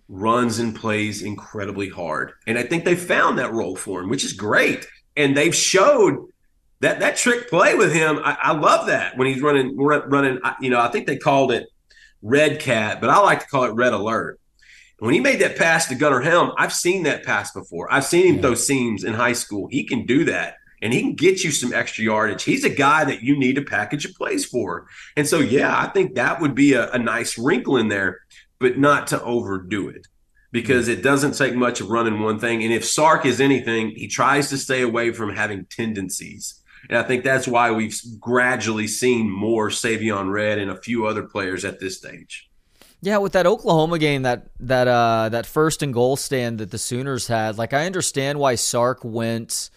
runs 0.09 0.59
and 0.59 0.75
plays 0.75 1.21
incredibly 1.21 1.89
hard. 1.89 2.33
And 2.45 2.57
I 2.57 2.63
think 2.63 2.85
they 2.85 2.95
found 2.95 3.39
that 3.39 3.53
role 3.53 3.75
for 3.75 4.01
him, 4.01 4.09
which 4.09 4.23
is 4.23 4.33
great. 4.33 4.87
And 5.15 5.35
they've 5.35 5.55
showed 5.55 6.27
that 6.79 6.99
that 6.99 7.17
trick 7.17 7.49
play 7.49 7.75
with 7.75 7.93
him. 7.93 8.19
I, 8.23 8.37
I 8.41 8.51
love 8.53 8.87
that 8.87 9.17
when 9.17 9.27
he's 9.27 9.41
running, 9.41 9.75
running. 9.77 10.39
You 10.61 10.69
know, 10.69 10.79
I 10.79 10.89
think 10.89 11.07
they 11.07 11.17
called 11.17 11.51
it 11.51 11.67
red 12.21 12.59
cat, 12.59 13.01
but 13.01 13.09
I 13.09 13.19
like 13.19 13.41
to 13.41 13.47
call 13.47 13.63
it 13.63 13.73
red 13.73 13.93
alert. 13.93 14.39
When 14.99 15.13
he 15.13 15.19
made 15.19 15.39
that 15.39 15.57
pass 15.57 15.87
to 15.87 15.95
Gunnar 15.95 16.21
Helm, 16.21 16.53
I've 16.57 16.73
seen 16.73 17.03
that 17.03 17.23
pass 17.23 17.51
before. 17.51 17.91
I've 17.91 18.05
seen 18.05 18.27
him 18.27 18.35
yeah. 18.35 18.41
throw 18.41 18.55
seams 18.55 19.03
in 19.03 19.13
high 19.13 19.33
school. 19.33 19.67
He 19.69 19.83
can 19.83 20.05
do 20.05 20.25
that 20.25 20.55
and 20.81 20.93
he 20.93 21.01
can 21.01 21.13
get 21.13 21.43
you 21.43 21.51
some 21.51 21.73
extra 21.73 22.03
yardage. 22.03 22.43
He's 22.43 22.63
a 22.63 22.69
guy 22.69 23.03
that 23.05 23.21
you 23.21 23.37
need 23.37 23.57
a 23.57 23.63
package 23.63 24.05
of 24.05 24.13
plays 24.15 24.45
for. 24.45 24.87
And 25.15 25.27
so, 25.27 25.39
yeah, 25.39 25.77
I 25.77 25.87
think 25.87 26.15
that 26.15 26.41
would 26.41 26.55
be 26.55 26.73
a, 26.73 26.89
a 26.91 26.99
nice 26.99 27.37
wrinkle 27.37 27.77
in 27.77 27.89
there, 27.89 28.19
but 28.59 28.77
not 28.77 29.07
to 29.07 29.21
overdo 29.21 29.89
it 29.89 30.07
because 30.51 30.87
it 30.87 31.03
doesn't 31.03 31.33
take 31.37 31.55
much 31.55 31.81
of 31.81 31.89
running 31.89 32.21
one 32.21 32.39
thing. 32.39 32.63
And 32.63 32.73
if 32.73 32.85
Sark 32.85 33.25
is 33.25 33.41
anything, 33.41 33.91
he 33.91 34.07
tries 34.07 34.49
to 34.49 34.57
stay 34.57 34.81
away 34.81 35.11
from 35.11 35.35
having 35.35 35.65
tendencies. 35.65 36.61
And 36.89 36.97
I 36.97 37.03
think 37.03 37.23
that's 37.23 37.47
why 37.47 37.71
we've 37.71 37.99
gradually 38.19 38.87
seen 38.87 39.29
more 39.29 39.69
Savion 39.69 40.31
Red 40.31 40.57
and 40.57 40.71
a 40.71 40.81
few 40.81 41.05
other 41.05 41.23
players 41.23 41.65
at 41.65 41.79
this 41.79 41.97
stage. 41.97 42.49
Yeah, 43.01 43.17
with 43.17 43.33
that 43.33 43.45
Oklahoma 43.45 43.99
game, 43.99 44.23
that 44.23 44.47
that 44.59 44.87
uh 44.87 45.29
that 45.29 45.45
first 45.45 45.83
and 45.83 45.93
goal 45.93 46.15
stand 46.15 46.59
that 46.59 46.71
the 46.71 46.79
Sooners 46.79 47.27
had, 47.27 47.57
like 47.57 47.73
I 47.73 47.85
understand 47.85 48.39
why 48.39 48.55
Sark 48.55 49.01
went 49.03 49.69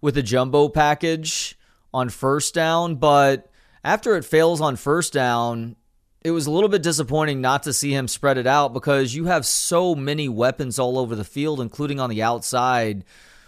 with 0.00 0.16
a 0.16 0.22
jumbo 0.22 0.68
package 0.68 1.58
on 1.92 2.08
first 2.08 2.54
down, 2.54 2.96
but 2.96 3.50
after 3.82 4.16
it 4.16 4.24
fails 4.24 4.60
on 4.60 4.76
first 4.76 5.12
down, 5.12 5.74
it 6.22 6.30
was 6.30 6.46
a 6.46 6.50
little 6.50 6.68
bit 6.68 6.82
disappointing 6.82 7.40
not 7.40 7.62
to 7.62 7.72
see 7.72 7.92
him 7.92 8.08
spread 8.08 8.38
it 8.38 8.46
out 8.46 8.72
because 8.72 9.14
you 9.14 9.26
have 9.26 9.46
so 9.46 9.94
many 9.94 10.28
weapons 10.28 10.78
all 10.78 10.98
over 10.98 11.14
the 11.14 11.24
field, 11.24 11.60
including 11.60 12.00
on 12.00 12.10
the 12.10 12.22
outside, 12.22 13.04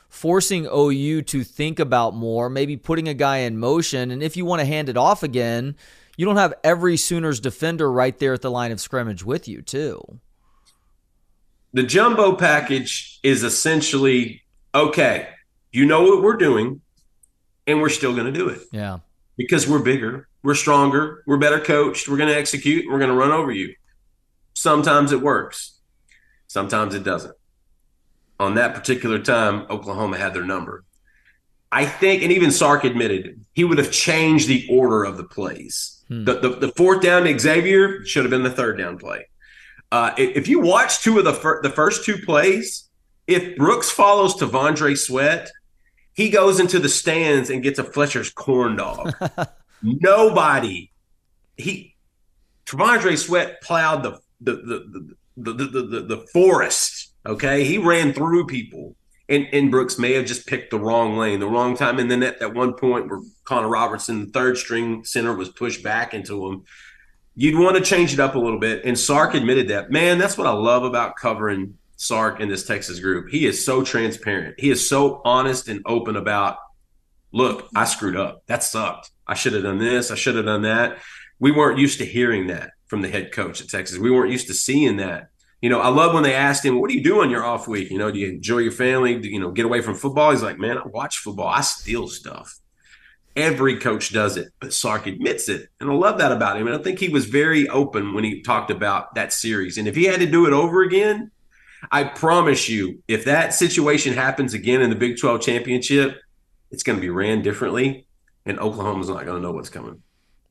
forcing 0.08 0.66
OU 0.66 1.22
to 1.22 1.42
think 1.44 1.78
about 1.78 2.14
more, 2.14 2.48
maybe 2.48 2.76
putting 2.76 3.08
a 3.08 3.14
guy 3.14 3.38
in 3.38 3.58
motion. 3.58 4.10
And 4.10 4.22
if 4.22 4.36
you 4.36 4.44
want 4.44 4.60
to 4.60 4.66
hand 4.66 4.88
it 4.88 4.96
off 4.96 5.22
again, 5.22 5.76
you 6.16 6.26
don't 6.26 6.36
have 6.36 6.54
every 6.62 6.96
Sooners 6.96 7.40
defender 7.40 7.90
right 7.90 8.16
there 8.18 8.34
at 8.34 8.42
the 8.42 8.50
line 8.50 8.72
of 8.72 8.80
scrimmage 8.80 9.24
with 9.24 9.48
you, 9.48 9.62
too. 9.62 10.20
The 11.72 11.82
jumbo 11.82 12.34
package 12.34 13.20
is 13.22 13.42
essentially 13.42 14.42
okay, 14.74 15.28
you 15.72 15.86
know 15.86 16.02
what 16.02 16.22
we're 16.22 16.36
doing, 16.36 16.80
and 17.66 17.80
we're 17.80 17.88
still 17.88 18.12
going 18.12 18.26
to 18.26 18.32
do 18.32 18.48
it. 18.48 18.60
Yeah. 18.72 18.98
Because 19.36 19.68
we're 19.68 19.82
bigger, 19.82 20.28
we're 20.42 20.54
stronger, 20.54 21.22
we're 21.26 21.38
better 21.38 21.60
coached, 21.60 22.08
we're 22.08 22.16
going 22.16 22.30
to 22.30 22.38
execute, 22.38 22.86
we're 22.88 22.98
going 22.98 23.10
to 23.10 23.16
run 23.16 23.30
over 23.30 23.52
you. 23.52 23.74
Sometimes 24.54 25.12
it 25.12 25.20
works, 25.20 25.78
sometimes 26.46 26.94
it 26.94 27.04
doesn't. 27.04 27.34
On 28.38 28.54
that 28.54 28.74
particular 28.74 29.18
time, 29.18 29.66
Oklahoma 29.68 30.16
had 30.16 30.32
their 30.32 30.44
number. 30.44 30.84
I 31.72 31.86
think, 31.86 32.22
and 32.22 32.32
even 32.32 32.50
Sark 32.50 32.84
admitted, 32.84 33.44
he 33.52 33.64
would 33.64 33.78
have 33.78 33.92
changed 33.92 34.48
the 34.48 34.66
order 34.70 35.04
of 35.04 35.16
the 35.16 35.24
plays. 35.24 36.02
Hmm. 36.08 36.24
The, 36.24 36.40
the, 36.40 36.48
the, 36.48 36.72
fourth 36.72 37.02
down 37.02 37.24
to 37.24 37.38
Xavier 37.38 38.04
should 38.04 38.24
have 38.24 38.30
been 38.30 38.42
the 38.42 38.50
third 38.50 38.78
down 38.78 38.98
play. 38.98 39.28
Uh, 39.92 40.12
if 40.16 40.48
you 40.48 40.60
watch 40.60 41.02
two 41.02 41.18
of 41.18 41.24
the, 41.24 41.32
fir- 41.32 41.62
the 41.62 41.70
first 41.70 42.04
two 42.04 42.18
plays, 42.18 42.88
if 43.26 43.56
Brooks 43.56 43.90
follows 43.90 44.34
T'Vondre 44.34 44.96
Sweat, 44.96 45.50
he 46.14 46.30
goes 46.30 46.60
into 46.60 46.78
the 46.78 46.88
stands 46.88 47.50
and 47.50 47.62
gets 47.62 47.78
a 47.78 47.84
Fletcher's 47.84 48.30
corn 48.30 48.76
dog. 48.76 49.14
Nobody. 49.82 50.90
He 51.56 51.96
T'Vondre 52.66 53.16
Sweat 53.18 53.60
plowed 53.62 54.02
the 54.02 54.20
the 54.40 54.52
the 54.56 55.14
the, 55.36 55.52
the 55.52 55.64
the, 55.64 55.82
the, 55.82 56.00
the 56.00 56.26
forest. 56.32 57.12
Okay, 57.26 57.64
he 57.64 57.78
ran 57.78 58.12
through 58.12 58.46
people. 58.46 58.96
And, 59.28 59.46
and 59.52 59.70
Brooks 59.70 59.96
may 59.96 60.14
have 60.14 60.26
just 60.26 60.48
picked 60.48 60.72
the 60.72 60.78
wrong 60.80 61.16
lane, 61.16 61.38
the 61.38 61.46
wrong 61.46 61.76
time. 61.76 62.00
And 62.00 62.10
then 62.10 62.24
at, 62.24 62.42
at 62.42 62.52
one 62.52 62.74
point 62.74 63.08
where 63.08 63.20
Connor 63.44 63.68
Robertson, 63.68 64.26
the 64.26 64.32
third 64.32 64.58
string 64.58 65.04
center, 65.04 65.32
was 65.36 65.50
pushed 65.50 65.84
back 65.84 66.14
into 66.14 66.48
him, 66.48 66.64
you'd 67.36 67.56
want 67.56 67.76
to 67.76 67.82
change 67.82 68.12
it 68.12 68.18
up 68.18 68.34
a 68.34 68.40
little 68.40 68.58
bit. 68.58 68.84
And 68.84 68.98
Sark 68.98 69.34
admitted 69.34 69.68
that. 69.68 69.92
Man, 69.92 70.18
that's 70.18 70.36
what 70.36 70.48
I 70.48 70.52
love 70.52 70.82
about 70.82 71.14
covering 71.14 71.78
Sark 71.94 72.40
in 72.40 72.48
this 72.48 72.66
Texas 72.66 72.98
group. 72.98 73.30
He 73.30 73.46
is 73.46 73.64
so 73.64 73.84
transparent. 73.84 74.58
He 74.58 74.68
is 74.68 74.88
so 74.88 75.22
honest 75.24 75.68
and 75.68 75.80
open 75.86 76.16
about, 76.16 76.56
look, 77.32 77.68
I 77.74 77.84
screwed 77.84 78.16
up. 78.16 78.42
That 78.46 78.62
sucked. 78.62 79.10
I 79.26 79.34
should 79.34 79.52
have 79.52 79.62
done 79.62 79.78
this. 79.78 80.10
I 80.10 80.14
should 80.14 80.36
have 80.36 80.44
done 80.44 80.62
that. 80.62 80.98
We 81.38 81.52
weren't 81.52 81.78
used 81.78 81.98
to 81.98 82.04
hearing 82.04 82.48
that 82.48 82.72
from 82.86 83.02
the 83.02 83.08
head 83.08 83.32
coach 83.32 83.60
at 83.60 83.68
Texas. 83.68 83.98
We 83.98 84.10
weren't 84.10 84.32
used 84.32 84.48
to 84.48 84.54
seeing 84.54 84.96
that. 84.96 85.30
You 85.62 85.70
know, 85.70 85.80
I 85.80 85.88
love 85.88 86.14
when 86.14 86.22
they 86.22 86.34
asked 86.34 86.64
him, 86.64 86.80
"What 86.80 86.90
do 86.90 86.96
you 86.96 87.04
do 87.04 87.20
on 87.20 87.30
your 87.30 87.44
off 87.44 87.68
week? 87.68 87.90
You 87.90 87.98
know, 87.98 88.10
do 88.10 88.18
you 88.18 88.28
enjoy 88.28 88.58
your 88.58 88.72
family? 88.72 89.18
Do 89.18 89.28
you 89.28 89.38
know 89.38 89.50
get 89.50 89.66
away 89.66 89.82
from 89.82 89.94
football?" 89.94 90.30
He's 90.30 90.42
like, 90.42 90.58
"Man, 90.58 90.78
I 90.78 90.86
watch 90.86 91.18
football. 91.18 91.48
I 91.48 91.60
steal 91.60 92.08
stuff." 92.08 92.58
Every 93.36 93.76
coach 93.76 94.12
does 94.12 94.36
it, 94.36 94.48
but 94.58 94.72
Sark 94.72 95.06
admits 95.06 95.48
it, 95.48 95.68
and 95.78 95.88
I 95.88 95.94
love 95.94 96.18
that 96.18 96.32
about 96.32 96.56
him. 96.56 96.66
And 96.66 96.76
I 96.76 96.82
think 96.82 96.98
he 96.98 97.08
was 97.08 97.26
very 97.26 97.68
open 97.68 98.12
when 98.12 98.24
he 98.24 98.42
talked 98.42 98.70
about 98.70 99.14
that 99.14 99.32
series. 99.32 99.78
And 99.78 99.86
if 99.86 99.94
he 99.94 100.04
had 100.04 100.20
to 100.20 100.26
do 100.26 100.46
it 100.46 100.52
over 100.52 100.82
again, 100.82 101.30
I 101.92 102.04
promise 102.04 102.68
you, 102.68 103.02
if 103.06 103.24
that 103.26 103.54
situation 103.54 104.14
happens 104.14 104.52
again 104.52 104.82
in 104.82 104.90
the 104.90 104.96
Big 104.96 105.18
12 105.18 105.42
championship, 105.42 106.20
it's 106.70 106.82
going 106.82 106.96
to 106.96 107.00
be 107.00 107.10
ran 107.10 107.42
differently, 107.42 108.06
and 108.46 108.58
Oklahoma's 108.58 109.08
not 109.08 109.24
going 109.24 109.36
to 109.36 109.42
know 109.42 109.52
what's 109.52 109.70
coming. 109.70 110.02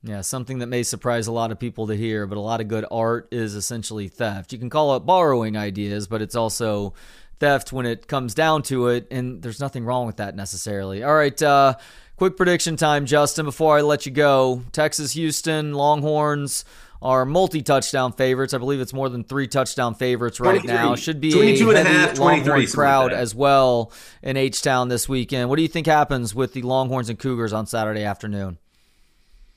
Yeah, 0.02 0.22
something 0.22 0.60
that 0.60 0.68
may 0.68 0.82
surprise 0.82 1.26
a 1.26 1.32
lot 1.32 1.52
of 1.52 1.58
people 1.58 1.88
to 1.88 1.94
hear, 1.94 2.26
but 2.26 2.38
a 2.38 2.40
lot 2.40 2.60
of 2.60 2.68
good 2.68 2.86
art 2.90 3.28
is 3.32 3.54
essentially 3.54 4.08
theft. 4.08 4.52
You 4.52 4.58
can 4.58 4.70
call 4.70 4.96
it 4.96 5.00
borrowing 5.00 5.56
ideas, 5.56 6.06
but 6.06 6.22
it's 6.22 6.34
also 6.34 6.94
theft 7.38 7.72
when 7.72 7.84
it 7.84 8.06
comes 8.06 8.34
down 8.34 8.62
to 8.64 8.88
it, 8.88 9.08
and 9.10 9.42
there's 9.42 9.60
nothing 9.60 9.84
wrong 9.84 10.06
with 10.06 10.16
that 10.16 10.34
necessarily. 10.34 11.02
All 11.02 11.14
right, 11.14 11.40
uh, 11.42 11.74
quick 12.16 12.36
prediction 12.36 12.76
time, 12.76 13.04
Justin, 13.04 13.44
before 13.44 13.76
I 13.76 13.82
let 13.82 14.06
you 14.06 14.12
go. 14.12 14.62
Texas, 14.72 15.12
Houston, 15.12 15.74
Longhorns 15.74 16.64
are 17.02 17.24
multi-touchdown 17.24 18.12
favorites. 18.12 18.52
I 18.54 18.58
believe 18.58 18.80
it's 18.80 18.92
more 18.92 19.08
than 19.08 19.24
three 19.24 19.46
touchdown 19.46 19.94
favorites 19.94 20.40
right 20.40 20.62
now. 20.64 20.94
Should 20.96 21.20
be 21.20 21.32
a 21.32 21.56
heavy 21.56 21.88
half, 21.88 22.18
Longhorn 22.18 22.66
crowd 22.66 23.12
as 23.12 23.34
well 23.34 23.92
in 24.22 24.36
H-Town 24.36 24.88
this 24.88 25.08
weekend. 25.08 25.48
What 25.48 25.56
do 25.56 25.62
you 25.62 25.68
think 25.68 25.86
happens 25.86 26.34
with 26.34 26.52
the 26.52 26.62
Longhorns 26.62 27.08
and 27.08 27.18
Cougars 27.18 27.52
on 27.52 27.66
Saturday 27.66 28.04
afternoon? 28.04 28.58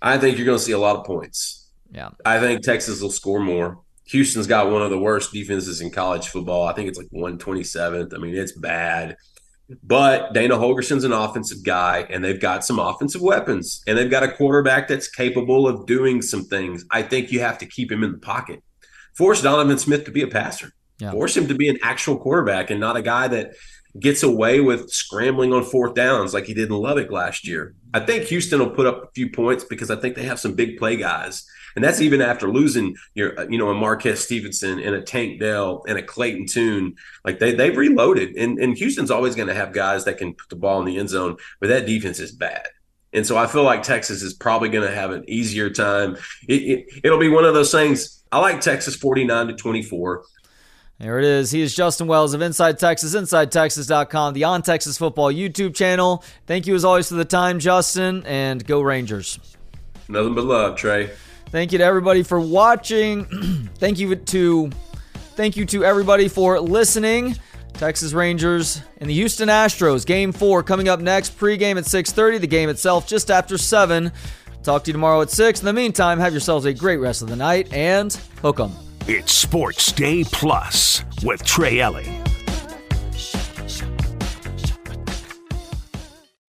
I 0.02 0.18
think 0.18 0.38
you're 0.38 0.46
going 0.46 0.58
to 0.58 0.64
see 0.64 0.72
a 0.72 0.78
lot 0.78 0.98
of 0.98 1.06
points. 1.06 1.70
Yeah. 1.92 2.10
I 2.26 2.40
think 2.40 2.62
Texas 2.64 3.02
will 3.02 3.12
score 3.12 3.40
more. 3.40 3.80
Houston's 4.06 4.48
got 4.48 4.70
one 4.70 4.82
of 4.82 4.90
the 4.90 5.00
worst 5.00 5.32
defenses 5.32 5.80
in 5.80 5.90
college 5.90 6.28
football. 6.28 6.68
I 6.68 6.74
think 6.74 6.90
it's 6.90 6.98
like 6.98 7.08
127th. 7.14 8.14
I 8.14 8.18
mean, 8.18 8.36
it's 8.36 8.52
bad. 8.52 9.16
But 9.82 10.34
Dana 10.34 10.56
Holgorsen's 10.56 11.04
an 11.04 11.14
offensive 11.14 11.64
guy, 11.64 12.06
and 12.10 12.24
they've 12.24 12.40
got 12.40 12.66
some 12.66 12.80
offensive 12.80 13.22
weapons, 13.22 13.82
and 13.88 13.98
they've 13.98 14.12
got 14.12 14.24
a 14.24 14.32
quarterback 14.32 14.88
that's 14.88 15.08
capable 15.08 15.68
of 15.68 15.86
doing 15.86 16.22
some 16.22 16.44
things. 16.44 16.86
I 16.92 17.02
think 17.02 17.32
you 17.32 17.40
have 17.40 17.58
to 17.60 17.66
keep 17.66 17.92
him 17.92 18.04
in 18.04 18.12
the 18.12 18.18
pocket. 18.18 18.62
Force 19.16 19.42
Donovan 19.42 19.78
Smith 19.78 20.06
to 20.06 20.12
be 20.12 20.22
a 20.22 20.28
passer. 20.28 20.72
Yeah. 21.00 21.12
Force 21.12 21.38
him 21.38 21.48
to 21.48 21.56
be 21.56 21.70
an 21.70 21.80
actual 21.82 22.18
quarterback 22.18 22.70
and 22.70 22.80
not 22.80 22.98
a 22.98 23.02
guy 23.02 23.28
that 23.30 23.54
gets 24.00 24.24
away 24.24 24.60
with 24.60 24.90
scrambling 24.90 25.54
on 25.54 25.64
fourth 25.64 25.94
downs 25.94 26.34
like 26.34 26.46
he 26.46 26.54
did 26.54 26.70
in 26.70 26.76
Lubbock 26.76 27.12
last 27.12 27.48
year. 27.48 27.76
I 27.94 28.00
think 28.00 28.26
Houston 28.26 28.60
will 28.60 28.72
put 28.72 28.88
up 28.88 29.04
a 29.04 29.12
few 29.14 29.30
points 29.30 29.64
because 29.64 29.92
I 29.92 29.96
think 29.96 30.16
they 30.16 30.24
have 30.24 30.40
some 30.40 30.56
big 30.56 30.78
play 30.78 30.96
guys. 30.96 31.46
And 31.76 31.84
that's 31.84 32.02
even 32.02 32.22
after 32.22 32.52
losing 32.52 32.96
your, 33.14 33.40
uh, 33.40 33.48
you 33.48 33.58
know, 33.58 33.70
a 33.70 33.74
Marquez 33.74 34.24
Stevenson 34.24 34.80
and 34.80 34.96
a 34.96 35.02
Tank 35.02 35.40
Dell 35.40 35.84
and 35.88 35.98
a 35.98 36.04
Clayton 36.04 36.48
Tune. 36.48 36.96
Like 37.26 37.40
they 37.40 37.54
they've 37.54 37.76
reloaded. 37.76 38.36
And 38.36 38.60
and 38.60 38.78
Houston's 38.78 39.12
always 39.12 39.36
going 39.36 39.48
to 39.48 39.54
have 39.54 39.74
guys 39.74 40.06
that 40.06 40.18
can 40.18 40.34
put 40.34 40.50
the 40.50 40.56
ball 40.56 40.80
in 40.80 40.86
the 40.86 40.98
end 40.98 41.10
zone, 41.10 41.38
but 41.60 41.70
that 41.70 41.86
defense 41.86 42.20
is 42.20 42.32
bad. 42.32 42.68
And 43.14 43.26
so 43.26 43.38
I 43.38 43.46
feel 43.48 43.64
like 43.64 43.84
Texas 43.84 44.24
is 44.24 44.34
probably 44.34 44.70
going 44.70 44.88
to 44.88 44.94
have 44.94 45.12
an 45.12 45.24
easier 45.28 45.70
time. 45.70 46.18
It, 46.48 46.62
it, 46.62 47.02
it'll 47.04 47.20
be 47.20 47.30
one 47.30 47.46
of 47.46 47.54
those 47.54 47.72
things. 47.72 48.24
I 48.32 48.40
like 48.40 48.60
Texas 48.60 48.96
49 48.96 49.48
to 49.48 49.54
24. 49.54 50.24
There 51.00 51.20
it 51.20 51.26
is. 51.26 51.52
He 51.52 51.62
is 51.62 51.76
Justin 51.76 52.08
Wells 52.08 52.34
of 52.34 52.42
Inside 52.42 52.80
Texas, 52.80 53.16
InsideTexas.com, 53.16 54.34
the 54.34 54.46
On 54.46 54.62
Texas 54.62 54.98
Football 54.98 55.32
YouTube 55.32 55.76
channel. 55.76 56.24
Thank 56.48 56.66
you 56.66 56.76
as 56.76 56.86
always 56.86 57.10
for 57.10 57.16
the 57.16 57.26
time, 57.26 57.60
Justin, 57.60 58.24
and 58.26 58.66
go 58.66 58.82
Rangers. 58.82 59.40
Nothing 60.08 60.34
but 60.34 60.46
love, 60.46 60.76
Trey. 60.78 61.12
Thank 61.54 61.72
you 61.72 61.78
to 61.78 61.84
everybody 61.84 62.24
for 62.24 62.40
watching. 62.40 63.26
thank 63.76 64.00
you 64.00 64.16
to 64.16 64.72
thank 65.36 65.56
you 65.56 65.68
to 65.68 65.86
everybody 65.86 66.28
for 66.28 66.60
listening. 66.60 67.36
Texas 67.74 68.12
Rangers 68.12 68.82
and 68.98 69.08
the 69.08 69.14
Houston 69.14 69.50
Astros. 69.50 70.04
Game 70.04 70.32
four 70.32 70.64
coming 70.64 70.90
up 70.90 71.00
next. 71.00 71.38
Pregame 71.38 71.78
at 71.78 71.84
6:30. 71.84 72.42
The 72.42 72.48
game 72.48 72.70
itself 72.70 73.06
just 73.06 73.30
after 73.30 73.60
seven. 73.60 74.12
Talk 74.64 74.86
to 74.86 74.90
you 74.90 74.94
tomorrow 74.94 75.22
at 75.22 75.30
six. 75.30 75.60
In 75.60 75.68
the 75.68 75.74
meantime, 75.74 76.18
have 76.18 76.34
yourselves 76.34 76.66
a 76.66 76.74
great 76.74 76.98
rest 76.98 77.22
of 77.22 77.30
the 77.30 77.36
night 77.36 77.72
and 77.72 78.12
hook 78.42 78.60
'em. 78.60 78.72
It's 79.08 79.32
Sports 79.32 79.92
Day 79.92 80.24
Plus 80.24 81.04
with 81.24 81.46
Trey 81.46 81.82
Elling. 81.82 82.33